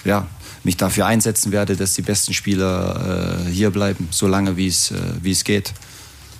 ja, 0.08 0.26
mich 0.64 0.76
dafür 0.76 1.06
einsetzen 1.06 1.52
werde, 1.52 1.76
dass 1.76 1.94
die 1.94 2.02
besten 2.02 2.34
Spieler 2.34 3.44
äh, 3.46 3.50
hier 3.50 3.70
bleiben, 3.70 4.08
solange 4.10 4.56
wie 4.56 4.66
es, 4.66 4.90
äh, 4.90 4.96
wie 5.22 5.30
es 5.30 5.44
geht. 5.44 5.72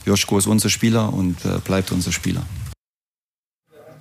Joschko 0.07 0.39
ist 0.39 0.47
unser 0.47 0.71
Spieler 0.71 1.13
und 1.13 1.45
äh, 1.45 1.59
bleibt 1.65 1.93
unser 1.93 2.13
Spieler. 2.13 2.43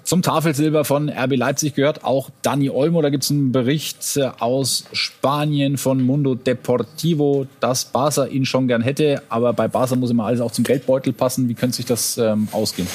Zum 0.10 0.24
Tafelsilber 0.24 0.86
von 0.86 1.08
RB 1.08 1.36
Leipzig 1.36 1.76
gehört 1.76 2.04
auch 2.04 2.32
Dani 2.42 2.72
Olmo. 2.72 3.04
Da 3.04 3.12
gibt 3.12 3.26
es 3.26 3.30
einen 3.30 3.52
Bericht 3.52 4.18
äh, 4.18 4.32
aus 4.40 4.86
Spanien 4.92 5.78
von 5.78 6.02
Mundo 6.02 6.34
Deportivo, 6.34 7.46
dass 7.60 7.86
Barca 7.86 8.26
ihn 8.26 8.48
schon 8.48 8.68
gern 8.68 8.82
hätte. 8.82 9.22
Aber 9.30 9.54
bei 9.54 9.68
Barca 9.68 9.96
muss 9.96 10.10
immer 10.10 10.26
alles 10.26 10.42
auch 10.42 10.52
zum 10.52 10.64
Geldbeutel 10.64 11.14
passen. 11.14 11.48
Wie 11.48 11.54
könnte 11.54 11.76
sich 11.76 11.86
das 11.86 12.18
ähm, 12.18 12.48
ausgehen? 12.52 12.88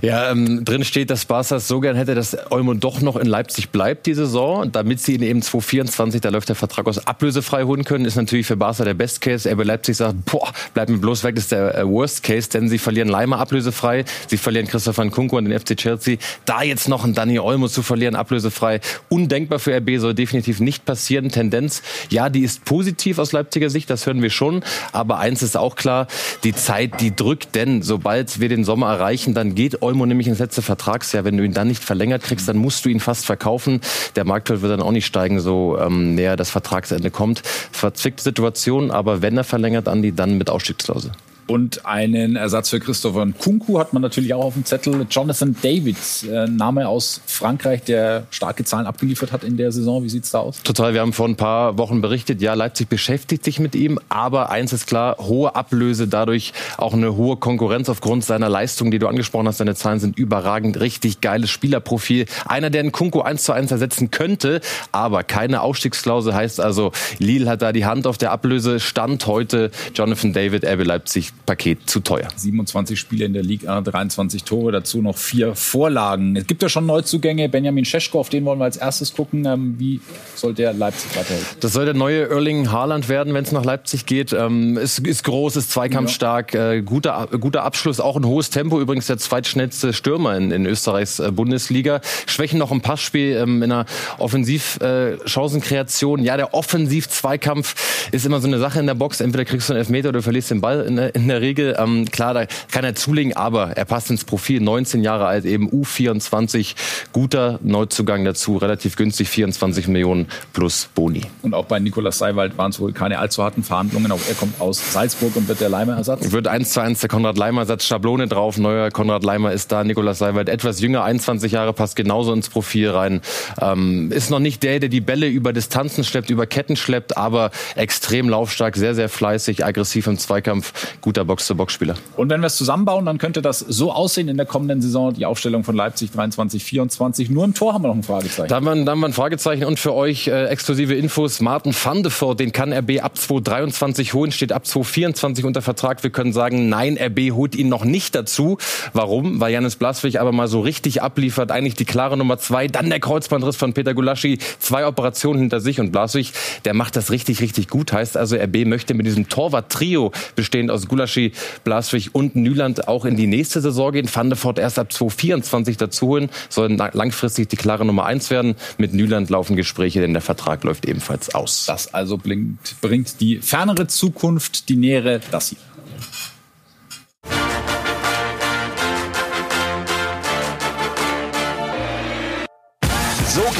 Ja, 0.00 0.30
ähm, 0.30 0.64
drin 0.64 0.82
steht, 0.82 1.10
dass 1.10 1.26
Barca 1.26 1.56
es 1.56 1.68
so 1.68 1.78
gern 1.80 1.94
hätte, 1.94 2.14
dass 2.14 2.34
Olmo 2.50 2.72
doch 2.72 3.02
noch 3.02 3.16
in 3.16 3.26
Leipzig 3.26 3.68
bleibt 3.68 4.06
die 4.06 4.14
Saison. 4.14 4.72
Damit 4.72 5.00
sie 5.00 5.16
ihn 5.16 5.22
eben 5.22 5.42
2024, 5.42 6.22
da 6.22 6.30
läuft 6.30 6.48
der 6.48 6.56
Vertrag 6.56 6.86
aus, 6.86 7.06
ablösefrei 7.06 7.64
holen 7.64 7.84
können, 7.84 8.06
ist 8.06 8.16
natürlich 8.16 8.46
für 8.46 8.56
Barca 8.56 8.82
der 8.82 8.94
Best 8.94 9.20
Case. 9.20 9.46
RB 9.46 9.62
Leipzig 9.62 9.98
sagt, 9.98 10.24
boah, 10.24 10.50
bleib 10.72 10.88
mir 10.88 10.96
bloß 10.96 11.22
weg, 11.22 11.34
das 11.34 11.44
ist 11.44 11.52
der 11.52 11.76
äh, 11.76 11.86
Worst 11.86 12.22
Case, 12.22 12.48
denn 12.48 12.70
sie 12.70 12.78
verlieren 12.78 13.08
Leimer 13.08 13.40
ablösefrei, 13.40 14.06
sie 14.26 14.38
verlieren 14.38 14.66
Christopher 14.68 15.04
Nkunku 15.04 15.36
an 15.36 15.44
den 15.44 15.60
FC 15.60 15.76
Chelsea. 15.76 16.16
Da 16.46 16.61
jetzt 16.62 16.88
noch 16.88 17.04
einen 17.04 17.14
Dani 17.14 17.38
Olmo 17.38 17.68
zu 17.68 17.82
verlieren, 17.82 18.14
ablösefrei, 18.14 18.80
undenkbar 19.08 19.58
für 19.58 19.76
RB, 19.76 19.98
soll 19.98 20.14
definitiv 20.14 20.60
nicht 20.60 20.84
passieren. 20.84 21.30
Tendenz, 21.30 21.82
ja, 22.10 22.28
die 22.28 22.42
ist 22.42 22.64
positiv 22.64 23.18
aus 23.18 23.32
Leipziger 23.32 23.70
Sicht, 23.70 23.90
das 23.90 24.06
hören 24.06 24.22
wir 24.22 24.30
schon. 24.30 24.62
Aber 24.92 25.18
eins 25.18 25.42
ist 25.42 25.56
auch 25.56 25.76
klar, 25.76 26.06
die 26.44 26.54
Zeit, 26.54 27.00
die 27.00 27.14
drückt, 27.14 27.54
denn 27.54 27.82
sobald 27.82 28.40
wir 28.40 28.48
den 28.48 28.64
Sommer 28.64 28.92
erreichen, 28.92 29.34
dann 29.34 29.54
geht 29.54 29.82
Olmo 29.82 30.06
nämlich 30.06 30.28
ins 30.28 30.38
letzte 30.38 30.62
Vertragsjahr. 30.62 31.24
Wenn 31.24 31.36
du 31.36 31.44
ihn 31.44 31.54
dann 31.54 31.68
nicht 31.68 31.82
verlängert 31.82 32.22
kriegst, 32.22 32.48
dann 32.48 32.56
musst 32.56 32.84
du 32.84 32.88
ihn 32.88 33.00
fast 33.00 33.26
verkaufen. 33.26 33.80
Der 34.16 34.24
Marktwert 34.24 34.62
wird 34.62 34.72
dann 34.72 34.82
auch 34.82 34.92
nicht 34.92 35.06
steigen, 35.06 35.40
so 35.40 35.78
ähm, 35.78 36.14
näher 36.14 36.36
das 36.36 36.50
Vertragsende 36.50 37.10
kommt. 37.10 37.42
Verzwickte 37.72 38.22
Situation, 38.22 38.90
aber 38.90 39.22
wenn 39.22 39.36
er 39.36 39.44
verlängert, 39.44 39.88
Andi, 39.88 40.12
dann 40.12 40.38
mit 40.38 40.50
Ausstiegsklausel. 40.50 41.12
Und 41.52 41.84
einen 41.84 42.36
Ersatz 42.36 42.70
für 42.70 42.80
Christopher 42.80 43.28
Kunku 43.38 43.78
hat 43.78 43.92
man 43.92 44.00
natürlich 44.00 44.32
auch 44.32 44.42
auf 44.42 44.54
dem 44.54 44.64
Zettel. 44.64 45.06
Jonathan 45.10 45.54
Davids, 45.60 46.22
äh, 46.22 46.46
Name 46.46 46.88
aus 46.88 47.20
Frankreich, 47.26 47.82
der 47.82 48.26
starke 48.30 48.64
Zahlen 48.64 48.86
abgeliefert 48.86 49.32
hat 49.32 49.44
in 49.44 49.58
der 49.58 49.70
Saison. 49.70 50.02
Wie 50.02 50.08
sieht's 50.08 50.30
da 50.30 50.38
aus? 50.38 50.62
Total. 50.62 50.94
Wir 50.94 51.02
haben 51.02 51.12
vor 51.12 51.28
ein 51.28 51.36
paar 51.36 51.76
Wochen 51.76 52.00
berichtet, 52.00 52.40
ja, 52.40 52.54
Leipzig 52.54 52.88
beschäftigt 52.88 53.44
sich 53.44 53.60
mit 53.60 53.74
ihm. 53.74 53.98
Aber 54.08 54.48
eins 54.48 54.72
ist 54.72 54.86
klar, 54.86 55.18
hohe 55.18 55.54
Ablöse, 55.54 56.08
dadurch 56.08 56.54
auch 56.78 56.94
eine 56.94 57.16
hohe 57.16 57.36
Konkurrenz 57.36 57.90
aufgrund 57.90 58.24
seiner 58.24 58.48
Leistung, 58.48 58.90
die 58.90 58.98
du 58.98 59.06
angesprochen 59.06 59.46
hast. 59.46 59.58
Seine 59.58 59.74
Zahlen 59.74 60.00
sind 60.00 60.16
überragend. 60.18 60.80
Richtig 60.80 61.20
geiles 61.20 61.50
Spielerprofil. 61.50 62.24
Einer, 62.46 62.70
der 62.70 62.80
einen 62.80 62.92
Kunku 62.92 63.20
eins 63.20 63.44
zu 63.44 63.52
eins 63.52 63.70
ersetzen 63.70 64.10
könnte, 64.10 64.62
aber 64.90 65.22
keine 65.22 65.60
Ausstiegsklausel 65.60 66.32
heißt 66.32 66.60
also, 66.60 66.92
Lille 67.18 67.50
hat 67.50 67.60
da 67.60 67.72
die 67.72 67.84
Hand 67.84 68.06
auf 68.06 68.16
der 68.16 68.32
Ablöse. 68.32 68.80
Stand 68.80 69.26
heute 69.26 69.70
Jonathan 69.94 70.32
David, 70.32 70.64
RB 70.64 70.84
Leipzig 70.86 71.34
Paket 71.46 71.88
zu 71.88 72.00
teuer. 72.00 72.28
27 72.34 72.98
Spiele 72.98 73.24
in 73.24 73.32
der 73.32 73.42
Liga, 73.42 73.80
23 73.80 74.44
Tore, 74.44 74.72
dazu 74.72 75.02
noch 75.02 75.16
vier 75.16 75.54
Vorlagen. 75.54 76.36
Es 76.36 76.46
gibt 76.46 76.62
ja 76.62 76.68
schon 76.68 76.86
Neuzugänge. 76.86 77.48
Benjamin 77.48 77.84
Scheschko, 77.84 78.20
auf 78.20 78.28
den 78.28 78.44
wollen 78.44 78.58
wir 78.58 78.64
als 78.64 78.76
erstes 78.76 79.14
gucken. 79.14 79.44
Ähm, 79.46 79.74
wie 79.78 80.00
soll 80.34 80.54
der 80.54 80.72
Leipzig 80.72 81.10
weiterhelfen? 81.16 81.56
Das 81.60 81.72
soll 81.72 81.84
der 81.84 81.94
neue 81.94 82.28
Erling 82.28 82.70
Haaland 82.70 83.08
werden, 83.08 83.34
wenn 83.34 83.44
es 83.44 83.52
nach 83.52 83.64
Leipzig 83.64 84.06
geht. 84.06 84.32
Ähm, 84.32 84.76
ist, 84.76 85.00
ist 85.00 85.24
groß, 85.24 85.56
ist 85.56 85.70
zweikampfstark, 85.72 86.54
ja. 86.54 86.72
äh, 86.72 86.82
guter, 86.82 87.28
guter 87.40 87.64
Abschluss, 87.64 88.00
auch 88.00 88.16
ein 88.16 88.24
hohes 88.24 88.50
Tempo. 88.50 88.80
Übrigens 88.80 89.06
der 89.06 89.18
zweitschnellste 89.18 89.92
Stürmer 89.92 90.36
in, 90.36 90.50
in 90.50 90.66
Österreichs 90.66 91.18
äh, 91.18 91.30
Bundesliga. 91.32 92.00
Schwächen 92.26 92.58
noch 92.58 92.70
im 92.70 92.80
Passspiel, 92.80 93.36
ähm, 93.36 93.62
in 93.62 93.72
einer 93.72 93.86
Offensivchancenkreation. 94.18 96.20
Äh, 96.20 96.24
ja, 96.24 96.36
der 96.36 96.54
Offensiv-Zweikampf 96.54 98.10
ist 98.12 98.26
immer 98.26 98.40
so 98.40 98.46
eine 98.46 98.58
Sache 98.58 98.80
in 98.80 98.86
der 98.86 98.94
Box. 98.94 99.20
Entweder 99.20 99.44
kriegst 99.44 99.68
du 99.68 99.72
einen 99.72 99.80
Elfmeter 99.80 100.10
oder 100.10 100.18
du 100.18 100.22
verlierst 100.22 100.50
den 100.50 100.60
Ball 100.60 100.82
in, 100.82 100.98
in 100.98 101.21
der 101.28 101.40
Regel. 101.40 101.76
Ähm, 101.78 102.06
klar, 102.10 102.34
da 102.34 102.46
kann 102.70 102.84
er 102.84 102.94
zulegen, 102.94 103.36
aber 103.36 103.70
er 103.76 103.84
passt 103.84 104.10
ins 104.10 104.24
Profil. 104.24 104.60
19 104.60 105.02
Jahre 105.02 105.26
alt, 105.26 105.44
eben 105.44 105.70
U24. 105.70 106.74
Guter 107.12 107.58
Neuzugang 107.62 108.24
dazu, 108.24 108.56
relativ 108.56 108.96
günstig, 108.96 109.28
24 109.28 109.88
Millionen 109.88 110.26
plus 110.52 110.88
Boni. 110.94 111.22
Und 111.42 111.54
auch 111.54 111.66
bei 111.66 111.78
Nikolaus 111.78 112.18
Seiwald 112.18 112.56
waren 112.58 112.70
es 112.70 112.80
wohl 112.80 112.92
keine 112.92 113.18
allzu 113.18 113.42
harten 113.42 113.62
Verhandlungen. 113.62 114.12
Auch 114.12 114.20
er 114.28 114.34
kommt 114.34 114.60
aus 114.60 114.92
Salzburg 114.92 115.36
und 115.36 115.48
wird 115.48 115.60
der 115.60 115.68
Leimer-Ersatz. 115.68 116.32
Wird 116.32 116.46
1 116.48 116.72
zu 116.72 116.80
1 116.80 117.00
der 117.00 117.08
Konrad-Leimer-Ersatz, 117.08 117.84
Schablone 117.84 118.28
drauf. 118.28 118.58
Neuer 118.58 118.90
Konrad 118.90 119.24
Leimer 119.24 119.52
ist 119.52 119.72
da. 119.72 119.84
Nikolaus 119.84 120.18
Seiwald 120.18 120.48
etwas 120.48 120.80
jünger, 120.80 121.04
21 121.04 121.52
Jahre, 121.52 121.72
passt 121.72 121.96
genauso 121.96 122.32
ins 122.32 122.48
Profil 122.48 122.90
rein. 122.90 123.20
Ähm, 123.60 124.12
ist 124.12 124.30
noch 124.30 124.38
nicht 124.38 124.62
der, 124.62 124.80
der 124.80 124.88
die 124.88 125.00
Bälle 125.00 125.28
über 125.28 125.52
Distanzen 125.52 126.04
schleppt, 126.04 126.30
über 126.30 126.46
Ketten 126.46 126.76
schleppt, 126.76 127.16
aber 127.16 127.50
extrem 127.76 128.28
laufstark, 128.28 128.76
sehr, 128.76 128.94
sehr 128.94 129.08
fleißig, 129.08 129.64
aggressiv 129.64 130.06
im 130.06 130.18
Zweikampf. 130.18 130.72
Guter 131.12 131.26
Box-zu-Box-Spieler. 131.26 131.94
Und 132.16 132.30
wenn 132.30 132.40
wir 132.40 132.46
es 132.46 132.56
zusammenbauen, 132.56 133.04
dann 133.04 133.18
könnte 133.18 133.42
das 133.42 133.58
so 133.58 133.92
aussehen 133.92 134.28
in 134.28 134.38
der 134.38 134.46
kommenden 134.46 134.80
Saison, 134.80 135.12
die 135.12 135.26
Aufstellung 135.26 135.62
von 135.62 135.76
Leipzig 135.76 136.10
23, 136.10 136.64
24. 136.64 137.28
Nur 137.28 137.44
im 137.44 137.52
Tor 137.52 137.74
haben 137.74 137.84
wir 137.84 137.88
noch 137.88 137.96
ein 137.96 138.02
Fragezeichen. 138.02 138.48
Da 138.48 138.56
haben 138.56 138.64
wir, 138.64 138.82
da 138.82 138.92
haben 138.92 139.00
wir 139.00 139.08
ein 139.08 139.12
Fragezeichen 139.12 139.66
und 139.66 139.78
für 139.78 139.92
euch 139.92 140.28
äh, 140.28 140.46
exklusive 140.46 140.94
Infos. 140.94 141.42
Martin 141.42 141.74
van 141.74 142.02
de 142.02 142.10
Voort, 142.10 142.40
den 142.40 142.52
kann 142.52 142.72
RB 142.72 143.02
ab 143.02 143.18
2023 143.18 144.14
holen, 144.14 144.32
steht 144.32 144.52
ab 144.52 144.66
2024 144.66 145.44
unter 145.44 145.60
Vertrag. 145.60 146.02
Wir 146.02 146.08
können 146.08 146.32
sagen, 146.32 146.70
nein, 146.70 146.96
RB 146.98 147.32
holt 147.32 147.56
ihn 147.56 147.68
noch 147.68 147.84
nicht 147.84 148.14
dazu. 148.14 148.56
Warum? 148.94 149.38
Weil 149.38 149.52
Janis 149.52 149.76
Blaswig 149.76 150.18
aber 150.18 150.32
mal 150.32 150.48
so 150.48 150.60
richtig 150.60 151.02
abliefert. 151.02 151.50
Eigentlich 151.50 151.74
die 151.74 151.84
klare 151.84 152.16
Nummer 152.16 152.38
zwei. 152.38 152.68
Dann 152.68 152.88
der 152.88 153.00
Kreuzbandriss 153.00 153.56
von 153.56 153.74
Peter 153.74 153.92
Gulaschi. 153.92 154.38
Zwei 154.60 154.86
Operationen 154.86 155.40
hinter 155.40 155.60
sich 155.60 155.78
und 155.78 155.92
Blaswig, 155.92 156.32
der 156.64 156.72
macht 156.72 156.96
das 156.96 157.10
richtig, 157.10 157.42
richtig 157.42 157.68
gut. 157.68 157.92
Heißt 157.92 158.16
also, 158.16 158.36
RB 158.36 158.64
möchte 158.64 158.94
mit 158.94 159.04
diesem 159.04 159.28
Torwart-Trio 159.28 160.10
bestehend 160.36 160.70
aus 160.70 160.88
Gulaschi 160.88 161.01
Gulaschi, 161.02 161.32
Blaswig 161.64 162.14
und 162.14 162.36
Nyland 162.36 162.86
auch 162.86 163.04
in 163.04 163.16
die 163.16 163.26
nächste 163.26 163.60
Saison 163.60 163.92
gehen. 163.92 164.06
Fandefort 164.06 164.58
erst 164.58 164.78
ab 164.78 164.92
2024 164.92 165.76
dazuholen, 165.76 166.30
sollen 166.48 166.76
langfristig 166.76 167.48
die 167.48 167.56
klare 167.56 167.84
Nummer 167.84 168.06
eins 168.06 168.30
werden. 168.30 168.54
Mit 168.78 168.94
Nyland 168.94 169.28
laufen 169.30 169.56
Gespräche, 169.56 170.00
denn 170.00 170.12
der 170.12 170.22
Vertrag 170.22 170.62
läuft 170.62 170.86
ebenfalls 170.86 171.34
aus. 171.34 171.66
Das 171.66 171.92
also 171.92 172.18
bringt, 172.18 172.80
bringt 172.80 173.20
die 173.20 173.38
fernere 173.38 173.88
Zukunft, 173.88 174.68
die 174.68 174.76
nähere, 174.76 175.20
das 175.30 175.48
hier. 175.48 175.58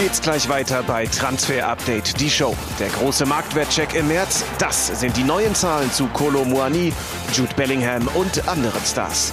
Geht's 0.03 0.21
gleich 0.21 0.49
weiter 0.49 0.83
bei 0.83 1.07
Transfer 1.07 1.69
Update, 1.69 2.19
die 2.19 2.29
Show. 2.29 2.57
Der 2.81 2.89
große 2.89 3.25
Marktwertcheck 3.25 3.95
im 3.95 4.09
März, 4.09 4.45
das 4.59 4.89
sind 4.99 5.17
die 5.17 5.23
neuen 5.23 5.55
Zahlen 5.55 5.93
zu 5.93 6.09
Kolo 6.09 6.45
Muani, 6.45 6.93
Jude 7.33 7.55
Bellingham 7.55 8.09
und 8.15 8.49
anderen 8.49 8.85
Stars. 8.85 9.33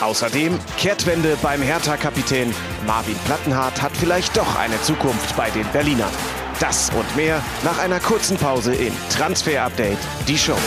Außerdem 0.00 0.56
Kehrtwende 0.78 1.36
beim 1.42 1.60
Hertha-Kapitän. 1.62 2.54
Marvin 2.86 3.16
Plattenhardt 3.24 3.82
hat 3.82 3.90
vielleicht 3.96 4.36
doch 4.36 4.56
eine 4.56 4.80
Zukunft 4.82 5.36
bei 5.36 5.50
den 5.50 5.66
Berlinern. 5.72 6.12
Das 6.60 6.90
und 6.90 7.16
mehr 7.16 7.42
nach 7.64 7.78
einer 7.78 7.98
kurzen 7.98 8.36
Pause 8.36 8.72
in 8.72 8.92
Transfer 9.10 9.64
Update, 9.64 9.98
die 10.28 10.38
Show. 10.38 10.58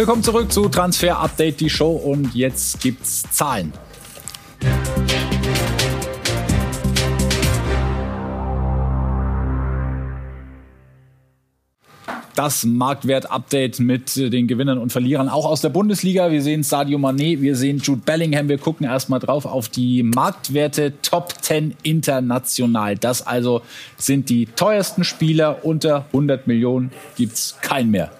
Willkommen 0.00 0.22
zurück 0.22 0.50
zu 0.50 0.70
Transfer 0.70 1.18
Update, 1.18 1.60
die 1.60 1.68
Show. 1.68 1.90
Und 1.90 2.34
jetzt 2.34 2.80
gibt's 2.80 3.22
Zahlen. 3.32 3.70
Das 12.34 12.64
Marktwert-Update 12.64 13.80
mit 13.80 14.16
den 14.16 14.48
Gewinnern 14.48 14.78
und 14.78 14.90
Verlierern 14.90 15.28
auch 15.28 15.44
aus 15.44 15.60
der 15.60 15.68
Bundesliga. 15.68 16.30
Wir 16.30 16.40
sehen 16.40 16.62
Sadio 16.62 16.96
Mané, 16.96 17.42
wir 17.42 17.54
sehen 17.54 17.76
Jude 17.76 18.00
Bellingham. 18.02 18.48
Wir 18.48 18.56
gucken 18.56 18.86
erstmal 18.86 19.20
drauf 19.20 19.44
auf 19.44 19.68
die 19.68 20.02
Marktwerte 20.02 20.94
Top 21.02 21.34
10 21.42 21.76
international. 21.82 22.96
Das 22.96 23.26
also 23.26 23.60
sind 23.98 24.30
die 24.30 24.46
teuersten 24.46 25.04
Spieler 25.04 25.62
unter 25.62 26.06
100 26.06 26.46
Millionen. 26.46 26.90
Gibt's 27.18 27.58
keinen 27.60 27.90
mehr 27.90 28.10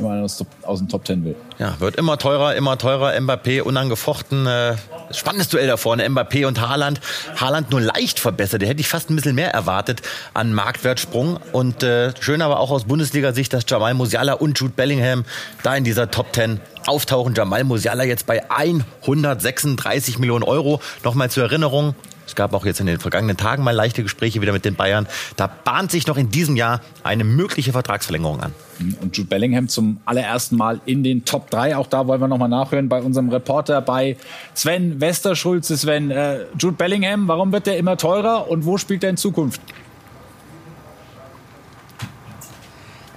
wenn 0.00 0.08
man 0.08 0.24
aus, 0.24 0.44
aus 0.62 0.78
dem 0.78 0.88
Top 0.88 1.04
Ten 1.04 1.24
will. 1.24 1.36
Ja, 1.58 1.78
wird 1.78 1.96
immer 1.96 2.18
teurer, 2.18 2.54
immer 2.54 2.78
teurer. 2.78 3.12
Mbappé 3.18 3.62
unangefochten. 3.62 4.46
Äh, 4.46 4.76
spannendes 5.12 5.48
Duell 5.48 5.66
da 5.66 5.76
vorne. 5.76 6.08
Mbappé 6.08 6.46
und 6.46 6.60
Haaland. 6.60 7.00
Haaland 7.36 7.70
nur 7.70 7.80
leicht 7.80 8.18
verbessert. 8.18 8.62
Da 8.62 8.66
hätte 8.66 8.80
ich 8.80 8.88
fast 8.88 9.10
ein 9.10 9.16
bisschen 9.16 9.34
mehr 9.34 9.52
erwartet 9.52 10.02
an 10.34 10.52
Marktwertsprung. 10.54 11.38
Und 11.52 11.82
äh, 11.82 12.12
schön 12.20 12.42
aber 12.42 12.60
auch 12.60 12.70
aus 12.70 12.84
Bundesliga-Sicht, 12.84 13.52
dass 13.52 13.64
Jamal 13.68 13.94
Musiala 13.94 14.34
und 14.34 14.58
Jude 14.58 14.72
Bellingham 14.74 15.24
da 15.62 15.74
in 15.76 15.84
dieser 15.84 16.10
Top 16.10 16.32
Ten 16.32 16.60
auftauchen. 16.86 17.34
Jamal 17.34 17.64
Musiala 17.64 18.04
jetzt 18.04 18.26
bei 18.26 18.50
136 18.50 20.18
Millionen 20.18 20.44
Euro. 20.44 20.80
Nochmal 21.04 21.30
zur 21.30 21.44
Erinnerung, 21.44 21.94
es 22.30 22.36
gab 22.36 22.54
auch 22.54 22.64
jetzt 22.64 22.78
in 22.78 22.86
den 22.86 23.00
vergangenen 23.00 23.36
Tagen 23.36 23.64
mal 23.64 23.72
leichte 23.72 24.04
Gespräche 24.04 24.40
wieder 24.40 24.52
mit 24.52 24.64
den 24.64 24.76
Bayern. 24.76 25.08
Da 25.36 25.48
bahnt 25.48 25.90
sich 25.90 26.06
noch 26.06 26.16
in 26.16 26.30
diesem 26.30 26.54
Jahr 26.54 26.80
eine 27.02 27.24
mögliche 27.24 27.72
Vertragsverlängerung 27.72 28.40
an. 28.40 28.54
Und 29.00 29.16
Jude 29.16 29.28
Bellingham 29.28 29.68
zum 29.68 29.98
allerersten 30.04 30.56
Mal 30.56 30.80
in 30.86 31.02
den 31.02 31.24
Top 31.24 31.50
3. 31.50 31.76
Auch 31.76 31.88
da 31.88 32.06
wollen 32.06 32.20
wir 32.20 32.28
nochmal 32.28 32.48
nachhören 32.48 32.88
bei 32.88 33.02
unserem 33.02 33.30
Reporter, 33.30 33.82
bei 33.82 34.16
Sven 34.54 35.00
Westerschulze. 35.00 35.76
Sven, 35.76 36.12
äh, 36.12 36.44
Jude 36.56 36.76
Bellingham, 36.76 37.26
warum 37.26 37.50
wird 37.50 37.66
der 37.66 37.78
immer 37.78 37.96
teurer 37.96 38.48
und 38.48 38.64
wo 38.64 38.78
spielt 38.78 39.02
er 39.02 39.10
in 39.10 39.16
Zukunft? 39.16 39.60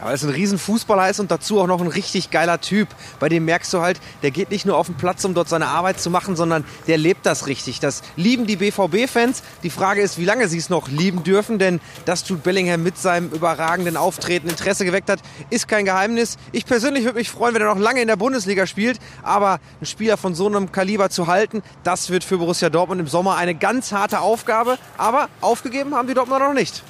Aber 0.03 0.11
er 0.11 0.15
ist 0.15 0.23
ein 0.23 0.31
riesen 0.31 0.59
Fußballer 0.59 1.09
ist 1.09 1.21
und 1.21 1.31
dazu 1.31 1.61
auch 1.61 1.67
noch 1.67 1.79
ein 1.79 1.87
richtig 1.87 2.29
geiler 2.29 2.59
Typ. 2.59 2.89
Bei 3.21 3.29
dem 3.29 3.45
merkst 3.45 3.73
du 3.73 3.79
halt, 3.79 4.01
der 4.21 4.31
geht 4.31 4.51
nicht 4.51 4.65
nur 4.65 4.75
auf 4.75 4.87
den 4.87 4.97
Platz, 4.97 5.23
um 5.23 5.33
dort 5.33 5.47
seine 5.47 5.67
Arbeit 5.67 6.01
zu 6.01 6.09
machen, 6.09 6.35
sondern 6.35 6.65
der 6.87 6.97
lebt 6.97 7.25
das 7.25 7.47
richtig. 7.47 7.79
Das 7.79 8.01
lieben 8.17 8.45
die 8.45 8.57
BVB-Fans. 8.57 9.43
Die 9.63 9.69
Frage 9.69 10.01
ist, 10.01 10.17
wie 10.17 10.25
lange 10.25 10.49
sie 10.49 10.57
es 10.57 10.69
noch 10.69 10.89
lieben 10.89 11.23
dürfen, 11.23 11.57
denn 11.57 11.79
dass 12.03 12.27
Jude 12.27 12.41
Bellingham 12.41 12.83
mit 12.83 12.97
seinem 12.97 13.29
überragenden 13.29 13.95
Auftreten 13.95 14.49
Interesse 14.49 14.83
geweckt 14.83 15.09
hat, 15.09 15.21
ist 15.49 15.69
kein 15.69 15.85
Geheimnis. 15.85 16.35
Ich 16.51 16.65
persönlich 16.65 17.05
würde 17.05 17.19
mich 17.19 17.29
freuen, 17.29 17.55
wenn 17.55 17.61
er 17.61 17.73
noch 17.73 17.79
lange 17.79 18.01
in 18.01 18.09
der 18.09 18.17
Bundesliga 18.17 18.67
spielt, 18.67 18.99
aber 19.21 19.61
einen 19.79 19.85
Spieler 19.85 20.17
von 20.17 20.35
so 20.35 20.47
einem 20.47 20.73
Kaliber 20.73 21.11
zu 21.11 21.27
halten, 21.27 21.63
das 21.85 22.09
wird 22.09 22.25
für 22.25 22.39
Borussia 22.39 22.69
Dortmund 22.69 22.99
im 22.99 23.07
Sommer 23.07 23.37
eine 23.37 23.55
ganz 23.55 23.93
harte 23.93 24.19
Aufgabe. 24.19 24.77
Aber 24.97 25.29
aufgegeben 25.39 25.95
haben 25.95 26.09
die 26.09 26.13
Dortmunder 26.13 26.49
noch 26.49 26.53
nicht. 26.53 26.83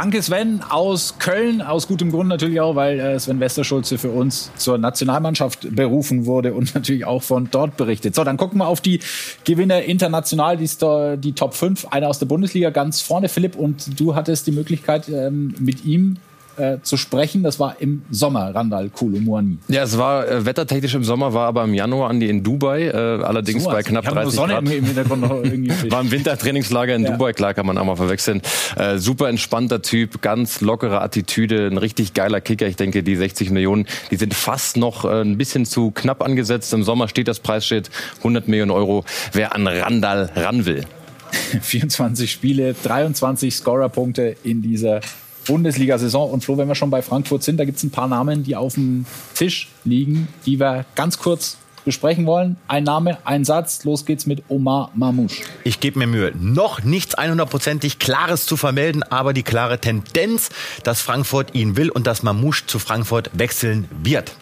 Danke 0.00 0.22
Sven 0.22 0.62
aus 0.62 1.18
Köln, 1.18 1.60
aus 1.60 1.88
gutem 1.88 2.12
Grund 2.12 2.28
natürlich 2.28 2.60
auch, 2.60 2.76
weil 2.76 3.00
äh, 3.00 3.18
Sven 3.18 3.40
Westerschulze 3.40 3.98
für 3.98 4.10
uns 4.10 4.52
zur 4.54 4.78
Nationalmannschaft 4.78 5.74
berufen 5.74 6.24
wurde 6.24 6.54
und 6.54 6.72
natürlich 6.76 7.04
auch 7.04 7.24
von 7.24 7.48
dort 7.50 7.76
berichtet. 7.76 8.14
So, 8.14 8.22
dann 8.22 8.36
gucken 8.36 8.58
wir 8.58 8.68
auf 8.68 8.80
die 8.80 9.00
Gewinner 9.42 9.82
international, 9.82 10.56
die, 10.56 10.68
die 11.16 11.32
Top 11.32 11.52
5, 11.54 11.86
einer 11.86 12.06
aus 12.06 12.20
der 12.20 12.26
Bundesliga 12.26 12.70
ganz 12.70 13.00
vorne, 13.00 13.28
Philipp, 13.28 13.56
und 13.56 13.98
du 13.98 14.14
hattest 14.14 14.46
die 14.46 14.52
Möglichkeit, 14.52 15.08
ähm, 15.08 15.56
mit 15.58 15.84
ihm 15.84 16.18
äh, 16.58 16.78
zu 16.82 16.96
sprechen. 16.96 17.42
Das 17.42 17.58
war 17.60 17.76
im 17.80 18.02
Sommer, 18.10 18.54
Randall 18.54 18.90
Kolomuani. 18.90 19.58
Ja, 19.68 19.82
es 19.82 19.98
war 19.98 20.28
äh, 20.28 20.44
wettertechnisch 20.44 20.94
im 20.94 21.04
Sommer, 21.04 21.34
war 21.34 21.48
aber 21.48 21.64
im 21.64 21.74
Januar 21.74 22.10
Andi 22.10 22.28
in 22.28 22.42
Dubai, 22.42 22.88
äh, 22.88 22.92
allerdings 22.92 23.64
so, 23.64 23.70
bei 23.70 23.82
knapp 23.82 24.04
30 24.04 24.34
Sonne 24.34 24.54
Grad. 24.54 24.68
Im 24.68 24.84
Hintergrund 24.84 25.22
noch 25.22 25.42
irgendwie 25.42 25.72
war 25.90 26.00
im 26.00 26.10
Wintertrainingslager 26.10 26.94
in 26.94 27.04
ja. 27.04 27.12
Dubai, 27.12 27.32
klar 27.32 27.54
kann 27.54 27.66
man 27.66 27.78
auch 27.78 27.84
mal 27.84 27.96
verwechseln. 27.96 28.42
Äh, 28.76 28.98
super 28.98 29.28
entspannter 29.28 29.82
Typ, 29.82 30.22
ganz 30.22 30.60
lockere 30.60 31.00
Attitüde, 31.00 31.66
ein 31.66 31.78
richtig 31.78 32.14
geiler 32.14 32.40
Kicker. 32.40 32.66
Ich 32.66 32.76
denke, 32.76 33.02
die 33.02 33.16
60 33.16 33.50
Millionen, 33.50 33.86
die 34.10 34.16
sind 34.16 34.34
fast 34.34 34.76
noch 34.76 35.04
äh, 35.04 35.22
ein 35.22 35.38
bisschen 35.38 35.66
zu 35.66 35.90
knapp 35.90 36.22
angesetzt. 36.22 36.72
Im 36.72 36.82
Sommer 36.82 37.08
steht 37.08 37.28
das 37.28 37.40
Preisschild 37.40 37.90
100 38.18 38.48
Millionen 38.48 38.70
Euro, 38.70 39.04
wer 39.32 39.54
an 39.54 39.66
Randall 39.66 40.30
ran 40.34 40.66
will. 40.66 40.84
24 41.60 42.30
Spiele, 42.30 42.74
23 42.74 43.54
Scorerpunkte 43.54 44.36
in 44.44 44.62
dieser 44.62 45.00
Bundesliga-Saison. 45.48 46.30
Und 46.30 46.44
Flo, 46.44 46.56
wenn 46.56 46.68
wir 46.68 46.76
schon 46.76 46.90
bei 46.90 47.02
Frankfurt 47.02 47.42
sind, 47.42 47.56
da 47.56 47.64
gibt 47.64 47.78
es 47.78 47.82
ein 47.82 47.90
paar 47.90 48.06
Namen, 48.06 48.44
die 48.44 48.54
auf 48.54 48.74
dem 48.74 49.04
Tisch 49.34 49.68
liegen, 49.84 50.28
die 50.46 50.60
wir 50.60 50.84
ganz 50.94 51.18
kurz 51.18 51.56
besprechen 51.84 52.26
wollen. 52.26 52.56
Ein 52.68 52.84
Name, 52.84 53.18
ein 53.24 53.44
Satz. 53.44 53.84
Los 53.84 54.04
geht's 54.04 54.26
mit 54.26 54.42
Omar 54.48 54.90
Mamouche. 54.94 55.42
Ich 55.64 55.80
gebe 55.80 55.98
mir 55.98 56.06
Mühe. 56.06 56.32
Noch 56.38 56.84
nichts 56.84 57.16
100%ig 57.16 57.98
Klares 57.98 58.44
zu 58.44 58.56
vermelden, 58.56 59.02
aber 59.02 59.32
die 59.32 59.42
klare 59.42 59.80
Tendenz, 59.80 60.50
dass 60.84 61.00
Frankfurt 61.00 61.54
ihn 61.54 61.76
will 61.76 61.88
und 61.88 62.06
dass 62.06 62.22
Mamouche 62.22 62.66
zu 62.66 62.78
Frankfurt 62.78 63.30
wechseln 63.32 63.88
wird. 64.02 64.36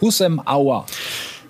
Hussein 0.00 0.44
Auer. 0.44 0.86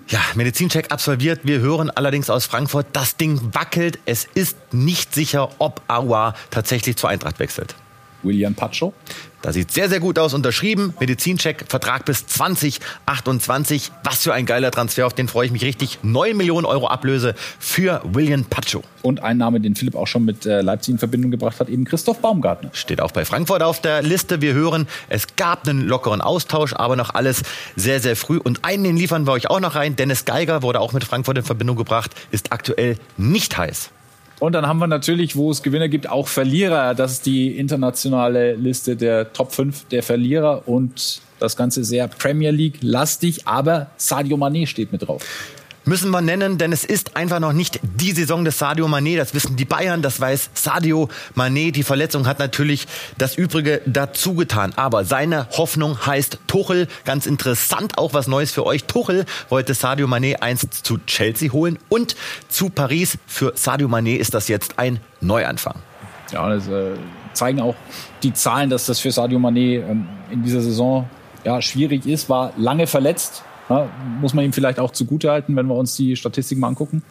Ja, 0.09 0.19
Medizincheck 0.35 0.91
absolviert. 0.91 1.41
Wir 1.43 1.59
hören 1.59 1.89
allerdings 1.89 2.29
aus 2.29 2.45
Frankfurt, 2.45 2.85
das 2.93 3.17
Ding 3.17 3.39
wackelt. 3.53 3.99
Es 4.05 4.25
ist 4.35 4.55
nicht 4.71 5.13
sicher, 5.13 5.49
ob 5.57 5.81
Aua 5.89 6.33
tatsächlich 6.49 6.95
zur 6.95 7.09
Eintracht 7.09 7.39
wechselt. 7.39 7.75
William 8.23 8.53
Pacho. 8.53 8.93
Da 9.43 9.53
sieht 9.53 9.71
sehr, 9.71 9.87
sehr 9.87 9.99
gut 9.99 10.17
aus. 10.17 10.33
Unterschrieben. 10.33 10.93
Medizincheck, 10.99 11.65
Vertrag 11.69 12.05
bis 12.05 12.25
2028. 12.25 13.91
Was 14.03 14.23
für 14.23 14.33
ein 14.33 14.45
geiler 14.45 14.71
Transfer. 14.71 15.05
Auf 15.05 15.13
den 15.13 15.27
freue 15.27 15.45
ich 15.45 15.51
mich 15.51 15.63
richtig. 15.63 15.99
9 16.01 16.35
Millionen 16.35 16.65
Euro 16.65 16.87
Ablöse 16.87 17.35
für 17.59 18.01
William 18.03 18.45
Pacho. 18.45 18.83
Und 19.03 19.21
ein 19.21 19.37
Name, 19.37 19.61
den 19.61 19.75
Philipp 19.75 19.95
auch 19.95 20.07
schon 20.07 20.25
mit 20.25 20.45
äh, 20.45 20.61
Leipzig 20.61 20.93
in 20.93 20.99
Verbindung 20.99 21.31
gebracht 21.31 21.59
hat, 21.59 21.69
eben 21.69 21.85
Christoph 21.85 22.19
Baumgartner. 22.19 22.71
Steht 22.73 22.99
auch 22.99 23.11
bei 23.11 23.25
Frankfurt 23.25 23.61
auf 23.61 23.79
der 23.79 24.01
Liste. 24.01 24.41
Wir 24.41 24.53
hören, 24.53 24.87
es 25.07 25.35
gab 25.35 25.67
einen 25.67 25.87
lockeren 25.87 26.21
Austausch, 26.21 26.73
aber 26.73 26.95
noch 26.95 27.13
alles 27.13 27.43
sehr, 27.75 27.99
sehr 27.99 28.15
früh. 28.15 28.37
Und 28.37 28.65
einen 28.65 28.97
liefern 28.97 29.27
wir 29.27 29.33
euch 29.33 29.49
auch 29.49 29.59
noch 29.59 29.75
rein. 29.75 29.95
Dennis 29.95 30.25
Geiger 30.25 30.63
wurde 30.63 30.81
auch 30.81 30.93
mit 30.93 31.03
Frankfurt 31.03 31.37
in 31.37 31.45
Verbindung 31.45 31.77
gebracht, 31.77 32.11
ist 32.31 32.51
aktuell 32.51 32.97
nicht 33.17 33.57
heiß. 33.57 33.91
Und 34.39 34.53
dann 34.53 34.67
haben 34.67 34.77
wir 34.77 34.87
natürlich, 34.87 35.35
wo 35.35 35.49
es 35.49 35.63
Gewinner 35.63 35.87
gibt, 35.87 36.09
auch 36.09 36.27
Verlierer. 36.27 36.93
Das 36.93 37.13
ist 37.13 37.25
die 37.25 37.57
internationale 37.57 38.53
Liste 38.55 38.95
der 38.95 39.33
Top 39.33 39.51
5 39.51 39.85
der 39.85 40.03
Verlierer 40.03 40.67
und 40.67 41.21
das 41.39 41.55
Ganze 41.55 41.83
sehr 41.83 42.07
Premier 42.07 42.51
League 42.51 42.79
lastig, 42.81 43.47
aber 43.47 43.91
Sadio 43.97 44.37
Mané 44.37 44.67
steht 44.67 44.91
mit 44.91 45.07
drauf 45.07 45.23
müssen 45.87 46.11
wir 46.11 46.21
nennen, 46.21 46.57
denn 46.57 46.71
es 46.71 46.83
ist 46.83 47.15
einfach 47.15 47.39
noch 47.39 47.53
nicht 47.53 47.79
die 47.81 48.11
Saison 48.11 48.45
des 48.45 48.59
Sadio 48.59 48.87
Mané. 48.87 49.17
Das 49.17 49.33
wissen 49.33 49.55
die 49.55 49.65
Bayern, 49.65 50.01
das 50.01 50.19
weiß 50.19 50.51
Sadio 50.53 51.09
Mané. 51.35 51.71
Die 51.71 51.83
Verletzung 51.83 52.27
hat 52.27 52.39
natürlich 52.39 52.87
das 53.17 53.35
Übrige 53.35 53.81
dazu 53.85 54.35
getan. 54.35 54.73
Aber 54.75 55.05
seine 55.05 55.47
Hoffnung 55.51 56.05
heißt 56.05 56.39
Tuchel. 56.47 56.87
Ganz 57.05 57.25
interessant, 57.25 57.97
auch 57.97 58.13
was 58.13 58.27
Neues 58.27 58.51
für 58.51 58.65
euch. 58.65 58.83
Tuchel 58.83 59.25
wollte 59.49 59.73
Sadio 59.73 60.07
Mané 60.07 60.41
einst 60.41 60.73
zu 60.73 60.97
Chelsea 61.07 61.51
holen 61.51 61.79
und 61.89 62.15
zu 62.49 62.69
Paris. 62.69 63.17
Für 63.25 63.53
Sadio 63.55 63.87
Mané 63.87 64.17
ist 64.17 64.33
das 64.33 64.47
jetzt 64.47 64.77
ein 64.77 64.99
Neuanfang. 65.21 65.75
Ja, 66.31 66.49
das 66.49 66.67
äh, 66.67 66.95
zeigen 67.33 67.61
auch 67.61 67.75
die 68.23 68.33
Zahlen, 68.33 68.69
dass 68.69 68.85
das 68.85 68.99
für 68.99 69.11
Sadio 69.11 69.39
Mané 69.39 69.79
ähm, 69.79 70.07
in 70.29 70.43
dieser 70.43 70.61
Saison 70.61 71.09
ja, 71.43 71.61
schwierig 71.61 72.05
ist. 72.05 72.29
War 72.29 72.51
lange 72.57 72.87
verletzt, 72.87 73.43
ja, 73.69 73.89
muss 74.21 74.33
man 74.33 74.45
ihm 74.45 74.53
vielleicht 74.53 74.79
auch 74.79 74.91
zugutehalten, 74.91 75.55
wenn 75.55 75.67
wir 75.67 75.75
uns 75.75 75.95
die 75.95 76.15
Statistik 76.15 76.57
mal 76.57 76.67
angucken? 76.67 77.03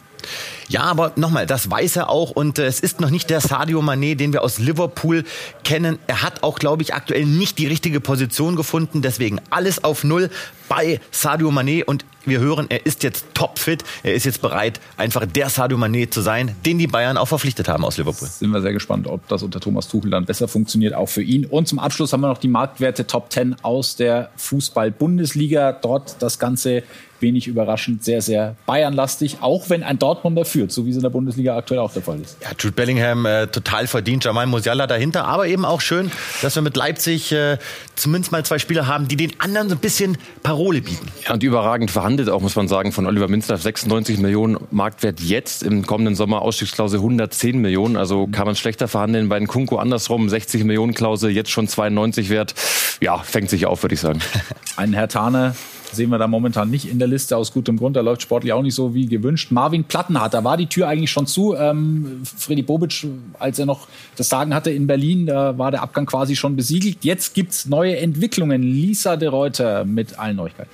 Ja, 0.69 0.81
aber 0.83 1.13
nochmal, 1.15 1.45
das 1.45 1.71
weiß 1.71 1.95
er 1.95 2.09
auch 2.09 2.31
und 2.31 2.59
äh, 2.59 2.65
es 2.65 2.79
ist 2.81 2.99
noch 2.99 3.09
nicht 3.09 3.29
der 3.29 3.39
Sadio 3.39 3.81
Mané, 3.81 4.15
den 4.15 4.33
wir 4.33 4.43
aus 4.43 4.59
Liverpool 4.59 5.23
kennen. 5.63 5.97
Er 6.07 6.23
hat 6.23 6.43
auch, 6.43 6.59
glaube 6.59 6.83
ich, 6.83 6.93
aktuell 6.93 7.25
nicht 7.25 7.57
die 7.57 7.67
richtige 7.67 8.01
Position 8.01 8.55
gefunden. 8.55 9.01
Deswegen 9.01 9.39
alles 9.49 9.83
auf 9.83 10.03
Null 10.03 10.29
bei 10.67 10.99
Sadio 11.11 11.49
Mané 11.49 11.85
und 11.85 12.05
wir 12.25 12.39
hören, 12.39 12.65
er 12.67 12.85
ist 12.85 13.03
jetzt 13.03 13.25
topfit. 13.33 13.85
Er 14.03 14.13
ist 14.13 14.25
jetzt 14.25 14.41
bereit, 14.41 14.81
einfach 14.97 15.25
der 15.25 15.49
Sadio 15.49 15.77
Mané 15.77 16.09
zu 16.09 16.19
sein, 16.19 16.55
den 16.65 16.77
die 16.77 16.87
Bayern 16.87 17.15
auch 17.15 17.27
verpflichtet 17.27 17.69
haben 17.69 17.85
aus 17.85 17.97
Liverpool. 17.97 18.27
Sind 18.27 18.51
wir 18.51 18.61
sehr 18.61 18.73
gespannt, 18.73 19.07
ob 19.07 19.25
das 19.29 19.43
unter 19.43 19.61
Thomas 19.61 19.87
Tuchel 19.87 20.11
dann 20.11 20.25
besser 20.25 20.49
funktioniert, 20.49 20.93
auch 20.93 21.07
für 21.07 21.23
ihn. 21.23 21.45
Und 21.45 21.69
zum 21.69 21.79
Abschluss 21.79 22.11
haben 22.11 22.21
wir 22.21 22.27
noch 22.27 22.37
die 22.37 22.49
Marktwerte 22.49 23.07
Top 23.07 23.31
10 23.31 23.55
aus 23.61 23.95
der 23.95 24.31
Fußball-Bundesliga. 24.35 25.71
Dort 25.71 26.21
das 26.21 26.37
Ganze 26.37 26.83
wenig 27.19 27.47
überraschend 27.47 28.03
sehr, 28.03 28.21
sehr 28.21 28.55
Bayernlastig, 28.65 29.37
auch 29.41 29.69
wenn 29.69 29.83
ein 29.83 29.99
Dortmunder 29.99 30.45
führt, 30.45 30.71
so 30.71 30.85
wie 30.85 30.91
es 30.91 30.95
in 30.95 31.01
der 31.01 31.09
Bundesliga 31.09 31.55
aktuell 31.57 31.79
auch 31.79 31.93
der 31.93 32.01
Fall 32.01 32.19
ist. 32.19 32.37
Ja, 32.41 32.49
Jude 32.57 32.73
Bellingham 32.73 33.25
äh, 33.25 33.47
total 33.47 33.87
verdient, 33.87 34.23
Jamal 34.25 34.45
Musiala 34.45 34.87
dahinter, 34.87 35.25
aber 35.25 35.47
eben 35.47 35.65
auch 35.65 35.81
schön, 35.81 36.11
dass 36.41 36.55
wir 36.55 36.61
mit 36.61 36.77
Leipzig 36.77 37.31
äh, 37.31 37.57
zumindest 37.97 38.31
mal 38.31 38.45
zwei 38.45 38.59
Spieler 38.59 38.87
haben, 38.87 39.07
die 39.07 39.15
den 39.15 39.39
anderen 39.39 39.69
so 39.69 39.75
ein 39.75 39.81
bisschen 39.81 40.17
Parole 40.43 40.81
bieten. 40.81 41.07
Ja, 41.25 41.33
und 41.33 41.43
überragend 41.43 41.91
verhandelt 41.91 42.29
auch, 42.29 42.41
muss 42.41 42.55
man 42.55 42.67
sagen, 42.67 42.91
von 42.91 43.05
Oliver 43.05 43.27
Minzler 43.27 43.57
96 43.57 44.19
Millionen 44.19 44.57
Marktwert 44.71 45.19
jetzt, 45.19 45.63
im 45.63 45.85
kommenden 45.85 46.15
Sommer 46.15 46.41
Ausstiegsklausel 46.41 46.99
110 46.99 47.59
Millionen, 47.59 47.97
also 47.97 48.27
kann 48.27 48.45
man 48.45 48.55
schlechter 48.55 48.87
verhandeln. 48.87 49.29
Bei 49.29 49.39
den 49.39 49.47
Kunko 49.47 49.77
andersrum 49.77 50.29
60 50.29 50.63
Millionen 50.63 50.93
Klausel, 50.93 51.31
jetzt 51.31 51.49
schon 51.49 51.67
92 51.67 52.29
wert. 52.29 52.55
Ja, 53.01 53.17
fängt 53.19 53.49
sich 53.49 53.65
auf, 53.65 53.83
würde 53.83 53.95
ich 53.95 54.01
sagen. 54.01 54.19
Ein 54.77 54.93
Herr 54.93 55.07
Tane 55.07 55.55
sehen 55.91 56.09
wir 56.09 56.17
da 56.17 56.27
momentan 56.27 56.69
nicht 56.69 56.89
in 56.89 56.99
der 56.99 57.07
Liste 57.07 57.37
aus 57.37 57.51
gutem 57.51 57.77
Grund. 57.77 57.95
Da 57.95 58.01
läuft 58.01 58.21
sportlich 58.21 58.53
auch 58.53 58.61
nicht 58.61 58.75
so 58.75 58.93
wie 58.93 59.05
gewünscht. 59.05 59.51
Marvin 59.51 59.83
Plattenhardt, 59.83 60.33
da 60.33 60.43
war 60.43 60.57
die 60.57 60.67
Tür 60.67 60.87
eigentlich 60.87 61.11
schon 61.11 61.27
zu. 61.27 61.55
Ähm, 61.55 62.21
Freddy 62.23 62.61
Bobic, 62.61 63.05
als 63.39 63.59
er 63.59 63.65
noch 63.65 63.87
das 64.15 64.29
Sagen 64.29 64.53
hatte 64.53 64.71
in 64.71 64.87
Berlin, 64.87 65.25
da 65.25 65.57
war 65.57 65.71
der 65.71 65.81
Abgang 65.81 66.05
quasi 66.05 66.35
schon 66.35 66.55
besiegelt. 66.55 67.03
Jetzt 67.03 67.33
gibt's 67.33 67.65
neue 67.65 67.86
Entwicklungen. 67.95 68.61
Lisa 68.61 69.15
de 69.15 69.29
Reuter 69.29 69.85
mit 69.85 70.19
allen 70.19 70.35
Neuigkeiten. 70.35 70.69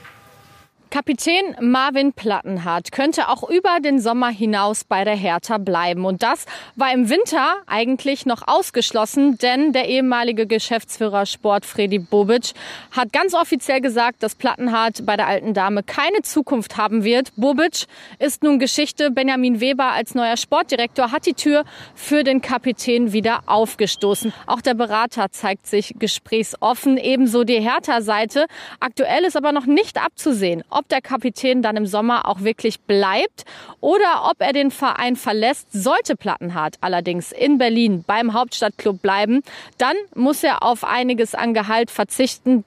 Kapitän 0.93 1.57
Marvin 1.59 2.13
Plattenhardt 2.13 2.91
könnte 2.91 3.27
auch 3.27 3.49
über 3.49 3.79
den 3.79 3.99
Sommer 3.99 4.29
hinaus 4.29 4.83
bei 4.83 5.03
der 5.03 5.15
Hertha 5.15 5.57
bleiben. 5.57 6.05
Und 6.05 6.21
das 6.21 6.45
war 6.75 6.93
im 6.93 7.09
Winter 7.09 7.55
eigentlich 7.65 8.27
noch 8.27 8.43
ausgeschlossen, 8.47 9.39
denn 9.39 9.73
der 9.73 9.87
ehemalige 9.87 10.45
Geschäftsführer 10.45 11.25
Sport 11.25 11.65
Freddy 11.65 11.97
Bobic 11.97 12.51
hat 12.91 13.11
ganz 13.11 13.33
offiziell 13.33 13.81
gesagt, 13.81 14.21
dass 14.21 14.35
Plattenhardt 14.35 15.03
bei 15.03 15.17
der 15.17 15.25
alten 15.25 15.55
Dame 15.55 15.81
keine 15.81 16.21
Zukunft 16.21 16.77
haben 16.77 17.03
wird. 17.03 17.35
Bobic 17.37 17.87
ist 18.19 18.43
nun 18.43 18.59
Geschichte. 18.59 19.09
Benjamin 19.09 19.59
Weber 19.61 19.93
als 19.93 20.13
neuer 20.13 20.37
Sportdirektor 20.37 21.11
hat 21.11 21.25
die 21.25 21.33
Tür 21.33 21.63
für 21.95 22.23
den 22.23 22.39
Kapitän 22.39 23.13
wieder 23.13 23.39
aufgestoßen. 23.47 24.31
Auch 24.45 24.61
der 24.61 24.75
Berater 24.75 25.31
zeigt 25.31 25.65
sich 25.65 25.95
gesprächsoffen, 25.97 26.99
ebenso 26.99 27.45
die 27.45 27.61
Hertha-Seite. 27.61 28.45
Aktuell 28.79 29.23
ist 29.23 29.35
aber 29.35 29.53
noch 29.53 29.65
nicht 29.65 29.99
abzusehen, 29.99 30.63
ob 30.69 30.82
ob 30.83 30.89
der 30.89 31.01
Kapitän 31.01 31.61
dann 31.61 31.77
im 31.77 31.85
Sommer 31.85 32.27
auch 32.27 32.41
wirklich 32.41 32.81
bleibt 32.81 33.45
oder 33.79 34.29
ob 34.29 34.41
er 34.41 34.51
den 34.51 34.69
Verein 34.69 35.15
verlässt. 35.15 35.71
Sollte 35.71 36.17
Plattenhardt 36.17 36.75
allerdings 36.81 37.31
in 37.31 37.57
Berlin 37.57 38.03
beim 38.05 38.33
Hauptstadtclub 38.33 39.01
bleiben, 39.01 39.43
dann 39.77 39.95
muss 40.13 40.43
er 40.43 40.61
auf 40.61 40.83
einiges 40.83 41.35
an 41.35 41.53
Gehalt 41.53 41.89
verzichten. 41.89 42.65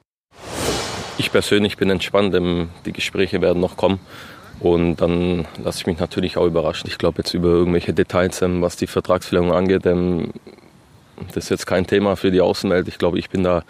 Ich 1.19 1.31
persönlich 1.31 1.77
bin 1.77 1.91
entspannt, 1.91 2.35
die 2.85 2.91
Gespräche 2.91 3.39
werden 3.41 3.59
noch 3.59 3.77
kommen. 3.77 3.99
Und 4.59 4.97
dann 4.97 5.45
lasse 5.63 5.81
ich 5.81 5.85
mich 5.85 5.99
natürlich 5.99 6.37
auch 6.37 6.47
überraschen. 6.47 6.89
Ich 6.89 6.97
glaube 6.97 7.19
jetzt 7.19 7.35
über 7.35 7.49
irgendwelche 7.49 7.93
Details, 7.93 8.41
ähm, 8.41 8.63
was 8.63 8.75
die 8.75 8.87
Vertragsverlängerung 8.87 9.55
angeht, 9.55 9.85
ähm, 9.85 10.31
das 11.35 11.45
ist 11.45 11.49
jetzt 11.49 11.67
kein 11.67 11.85
Thema 11.85 12.15
für 12.15 12.31
die 12.31 12.41
Außenwelt. 12.41 12.87
Ich 12.87 12.97
glaube, 12.97 13.19
ich 13.19 13.29
bin 13.29 13.43
da 13.43 13.63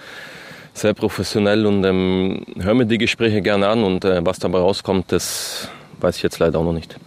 sehr 0.77 0.93
professionell 0.93 1.65
und 1.65 1.83
ähm, 1.83 2.45
höre 2.59 2.73
mir 2.73 2.85
die 2.85 2.97
Gespräche 2.97 3.41
gerne 3.41 3.67
an 3.67 3.83
und 3.83 4.05
äh, 4.05 4.25
was 4.25 4.39
dabei 4.39 4.59
rauskommt, 4.59 5.11
das 5.11 5.69
weiß 5.99 6.17
ich 6.17 6.23
jetzt 6.23 6.39
leider 6.39 6.59
auch 6.59 6.63
noch 6.63 6.73
nicht. 6.73 6.97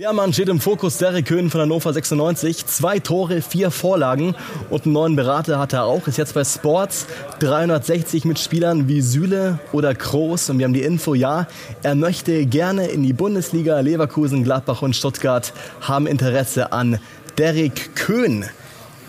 Der 0.00 0.14
Mann 0.14 0.32
steht 0.32 0.48
im 0.48 0.60
Fokus, 0.60 0.96
Derek 0.96 1.26
Köhn 1.26 1.50
von 1.50 1.60
Hannover 1.60 1.92
96. 1.92 2.64
Zwei 2.64 3.00
Tore, 3.00 3.42
vier 3.42 3.70
Vorlagen 3.70 4.34
und 4.70 4.86
einen 4.86 4.94
neuen 4.94 5.14
Berater 5.14 5.58
hat 5.58 5.74
er 5.74 5.84
auch. 5.84 6.06
Ist 6.06 6.16
jetzt 6.16 6.32
bei 6.32 6.42
Sports 6.42 7.06
360 7.40 8.24
mit 8.24 8.38
Spielern 8.38 8.88
wie 8.88 9.02
Süle 9.02 9.58
oder 9.72 9.94
Kroos. 9.94 10.48
Und 10.48 10.58
wir 10.58 10.64
haben 10.64 10.72
die 10.72 10.84
Info, 10.84 11.12
ja, 11.12 11.48
er 11.82 11.96
möchte 11.96 12.46
gerne 12.46 12.86
in 12.86 13.02
die 13.02 13.12
Bundesliga. 13.12 13.80
Leverkusen, 13.80 14.42
Gladbach 14.42 14.80
und 14.80 14.96
Stuttgart 14.96 15.52
haben 15.82 16.06
Interesse 16.06 16.72
an 16.72 16.98
Derek 17.36 17.94
Köhn. 17.94 18.46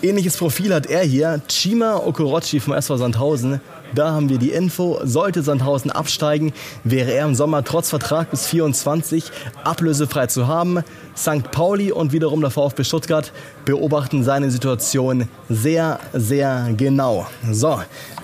Ähnliches 0.02 0.36
Profil 0.36 0.74
hat 0.74 0.88
er 0.88 1.04
hier. 1.04 1.40
Chima 1.48 1.96
Okorochi 2.06 2.60
vom 2.60 2.74
SV 2.74 2.98
Sandhausen 2.98 3.62
da 3.96 4.12
haben 4.12 4.30
wir 4.30 4.38
die 4.38 4.52
Info. 4.52 5.00
Sollte 5.04 5.44
Sandhausen 5.44 5.92
absteigen, 5.92 6.54
wäre 6.84 7.12
er 7.12 7.26
im 7.26 7.36
Sommer 7.36 7.64
trotz 7.64 7.90
Vertrag 7.90 8.32
bis 8.32 8.46
24 8.48 9.32
ablösefrei 9.64 10.28
zu 10.28 10.48
haben. 10.48 10.80
St. 11.16 11.52
Pauli 11.52 11.92
und 11.92 12.14
wiederum 12.14 12.42
der 12.42 12.52
VfB 12.52 12.84
Stuttgart 12.84 13.32
beobachten 13.66 14.24
seine 14.24 14.50
Situation 14.50 15.28
sehr, 15.50 16.00
sehr 16.14 16.70
genau. 16.78 17.28
So, 17.52 17.80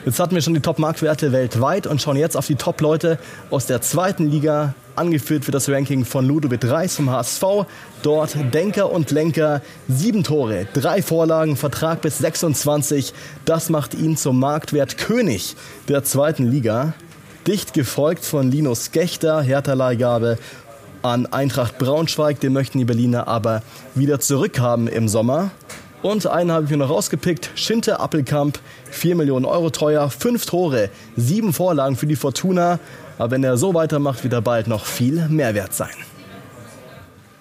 jetzt 0.07 0.19
hatten 0.19 0.35
wir 0.35 0.41
schon 0.41 0.53
die 0.53 0.61
Top-Marktwerte 0.61 1.31
weltweit 1.31 1.87
und 1.87 2.01
schauen 2.01 2.17
jetzt 2.17 2.35
auf 2.35 2.47
die 2.47 2.55
Top-Leute 2.55 3.19
aus 3.49 3.65
der 3.65 3.81
zweiten 3.81 4.29
Liga 4.29 4.73
Angeführt 4.97 5.45
wird 5.45 5.53
das 5.53 5.69
Ranking 5.69 6.05
von 6.05 6.25
Ludovic 6.25 6.67
Reis 6.67 6.95
vom 6.95 7.11
HSV. 7.11 7.43
Dort 8.01 8.35
Denker 8.51 8.91
und 8.91 9.11
Lenker, 9.11 9.61
sieben 9.87 10.23
Tore, 10.23 10.67
drei 10.73 11.03
Vorlagen, 11.03 11.55
Vertrag 11.55 12.01
bis 12.01 12.17
26. 12.17 13.13
Das 13.45 13.69
macht 13.69 13.93
ihn 13.93 14.17
zum 14.17 14.39
Marktwert-König 14.39 15.55
der 15.87 16.03
zweiten 16.03 16.49
Liga. 16.49 16.93
Dicht 17.45 17.73
gefolgt 17.73 18.25
von 18.25 18.49
Linus 18.49 18.91
Gechter, 18.91 19.43
Hertha-Leihgabe 19.43 20.39
an 21.03 21.27
Eintracht 21.27 21.77
Braunschweig. 21.77 22.39
Den 22.39 22.53
möchten 22.53 22.79
die 22.79 22.85
Berliner 22.85 23.27
aber 23.27 23.61
wieder 23.93 24.19
zurückhaben 24.19 24.87
im 24.87 25.07
Sommer. 25.07 25.51
Und 26.03 26.27
einen 26.27 26.51
habe 26.51 26.65
ich 26.65 26.71
mir 26.71 26.77
noch 26.77 26.89
rausgepickt. 26.89 27.51
Schinte 27.55 27.99
Appelkamp, 27.99 28.59
4 28.91 29.15
Millionen 29.15 29.45
Euro 29.45 29.69
teuer, 29.71 30.09
fünf 30.09 30.45
Tore, 30.45 30.89
sieben 31.15 31.53
Vorlagen 31.53 31.95
für 31.95 32.07
die 32.07 32.15
Fortuna. 32.15 32.79
Aber 33.17 33.31
wenn 33.31 33.43
er 33.43 33.57
so 33.57 33.73
weitermacht, 33.73 34.23
wird 34.23 34.33
er 34.33 34.41
bald 34.41 34.67
noch 34.67 34.85
viel 34.85 35.27
mehr 35.27 35.55
wert 35.55 35.73
sein. 35.73 35.89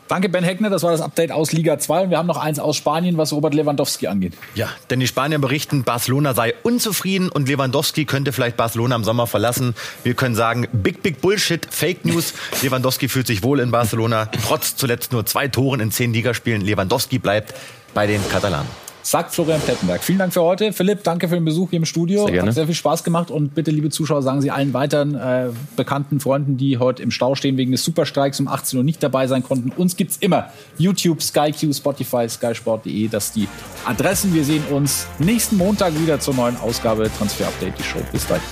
Danke, 0.08 0.28
Ben 0.28 0.44
Heckner. 0.44 0.70
Das 0.70 0.84
war 0.84 0.92
das 0.92 1.00
Update 1.00 1.32
aus 1.32 1.52
Liga 1.52 1.78
2. 1.78 2.02
Und 2.02 2.10
wir 2.10 2.18
haben 2.18 2.28
noch 2.28 2.36
eins 2.36 2.60
aus 2.60 2.76
Spanien, 2.76 3.18
was 3.18 3.32
Robert 3.32 3.54
Lewandowski 3.54 4.06
angeht. 4.06 4.34
Ja, 4.54 4.68
denn 4.88 5.00
die 5.00 5.08
Spanier 5.08 5.40
berichten, 5.40 5.82
Barcelona 5.82 6.32
sei 6.32 6.54
unzufrieden 6.62 7.28
und 7.28 7.48
Lewandowski 7.48 8.04
könnte 8.04 8.32
vielleicht 8.32 8.56
Barcelona 8.56 8.94
im 8.94 9.04
Sommer 9.04 9.26
verlassen. 9.26 9.74
Wir 10.04 10.14
können 10.14 10.36
sagen, 10.36 10.68
big, 10.72 11.02
big 11.02 11.20
Bullshit, 11.20 11.66
Fake 11.68 12.04
News. 12.04 12.34
Lewandowski 12.62 13.08
fühlt 13.08 13.26
sich 13.26 13.42
wohl 13.42 13.58
in 13.58 13.72
Barcelona, 13.72 14.26
trotz 14.46 14.76
zuletzt 14.76 15.12
nur 15.12 15.26
zwei 15.26 15.48
Toren 15.48 15.80
in 15.80 15.90
zehn 15.90 16.12
Ligaspielen. 16.12 16.60
Lewandowski 16.62 17.18
bleibt 17.18 17.54
bei 17.96 18.06
den 18.06 18.20
Katalanen 18.28 18.68
sagt 19.02 19.34
Florian 19.34 19.60
Plettenberg. 19.60 20.02
Vielen 20.02 20.18
Dank 20.18 20.32
für 20.32 20.42
heute. 20.42 20.72
Philipp, 20.72 21.04
danke 21.04 21.28
für 21.28 21.36
den 21.36 21.44
Besuch 21.44 21.70
hier 21.70 21.78
im 21.78 21.84
Studio. 21.84 22.24
Sehr 22.24 22.32
gerne. 22.32 22.48
Hat 22.48 22.54
sehr 22.56 22.66
viel 22.66 22.74
Spaß 22.74 23.04
gemacht 23.04 23.30
und 23.30 23.54
bitte, 23.54 23.70
liebe 23.70 23.88
Zuschauer, 23.88 24.20
sagen 24.20 24.42
Sie 24.42 24.50
allen 24.50 24.74
weiteren 24.74 25.14
äh, 25.14 25.50
bekannten 25.76 26.18
Freunden, 26.18 26.56
die 26.56 26.78
heute 26.78 27.02
im 27.04 27.10
Stau 27.12 27.36
stehen 27.36 27.56
wegen 27.56 27.70
des 27.70 27.84
Superstreiks 27.84 28.40
um 28.40 28.48
18 28.48 28.78
Uhr 28.78 28.84
nicht 28.84 29.02
dabei 29.02 29.28
sein 29.28 29.44
konnten. 29.44 29.70
Uns 29.70 29.96
gibt's 29.96 30.16
immer. 30.18 30.50
YouTube, 30.76 31.22
SkyQ, 31.22 31.72
Spotify, 31.72 32.28
skysport.de. 32.28 33.08
Das 33.08 33.32
die 33.32 33.48
Adressen. 33.86 34.34
Wir 34.34 34.44
sehen 34.44 34.64
uns 34.72 35.06
nächsten 35.20 35.56
Montag 35.56 35.98
wieder 35.98 36.18
zur 36.18 36.34
neuen 36.34 36.56
Ausgabe 36.56 37.08
Transfer 37.16 37.46
Update, 37.46 37.78
die 37.78 37.84
Show. 37.84 38.00
Bis 38.12 38.26
dahin. 38.26 38.42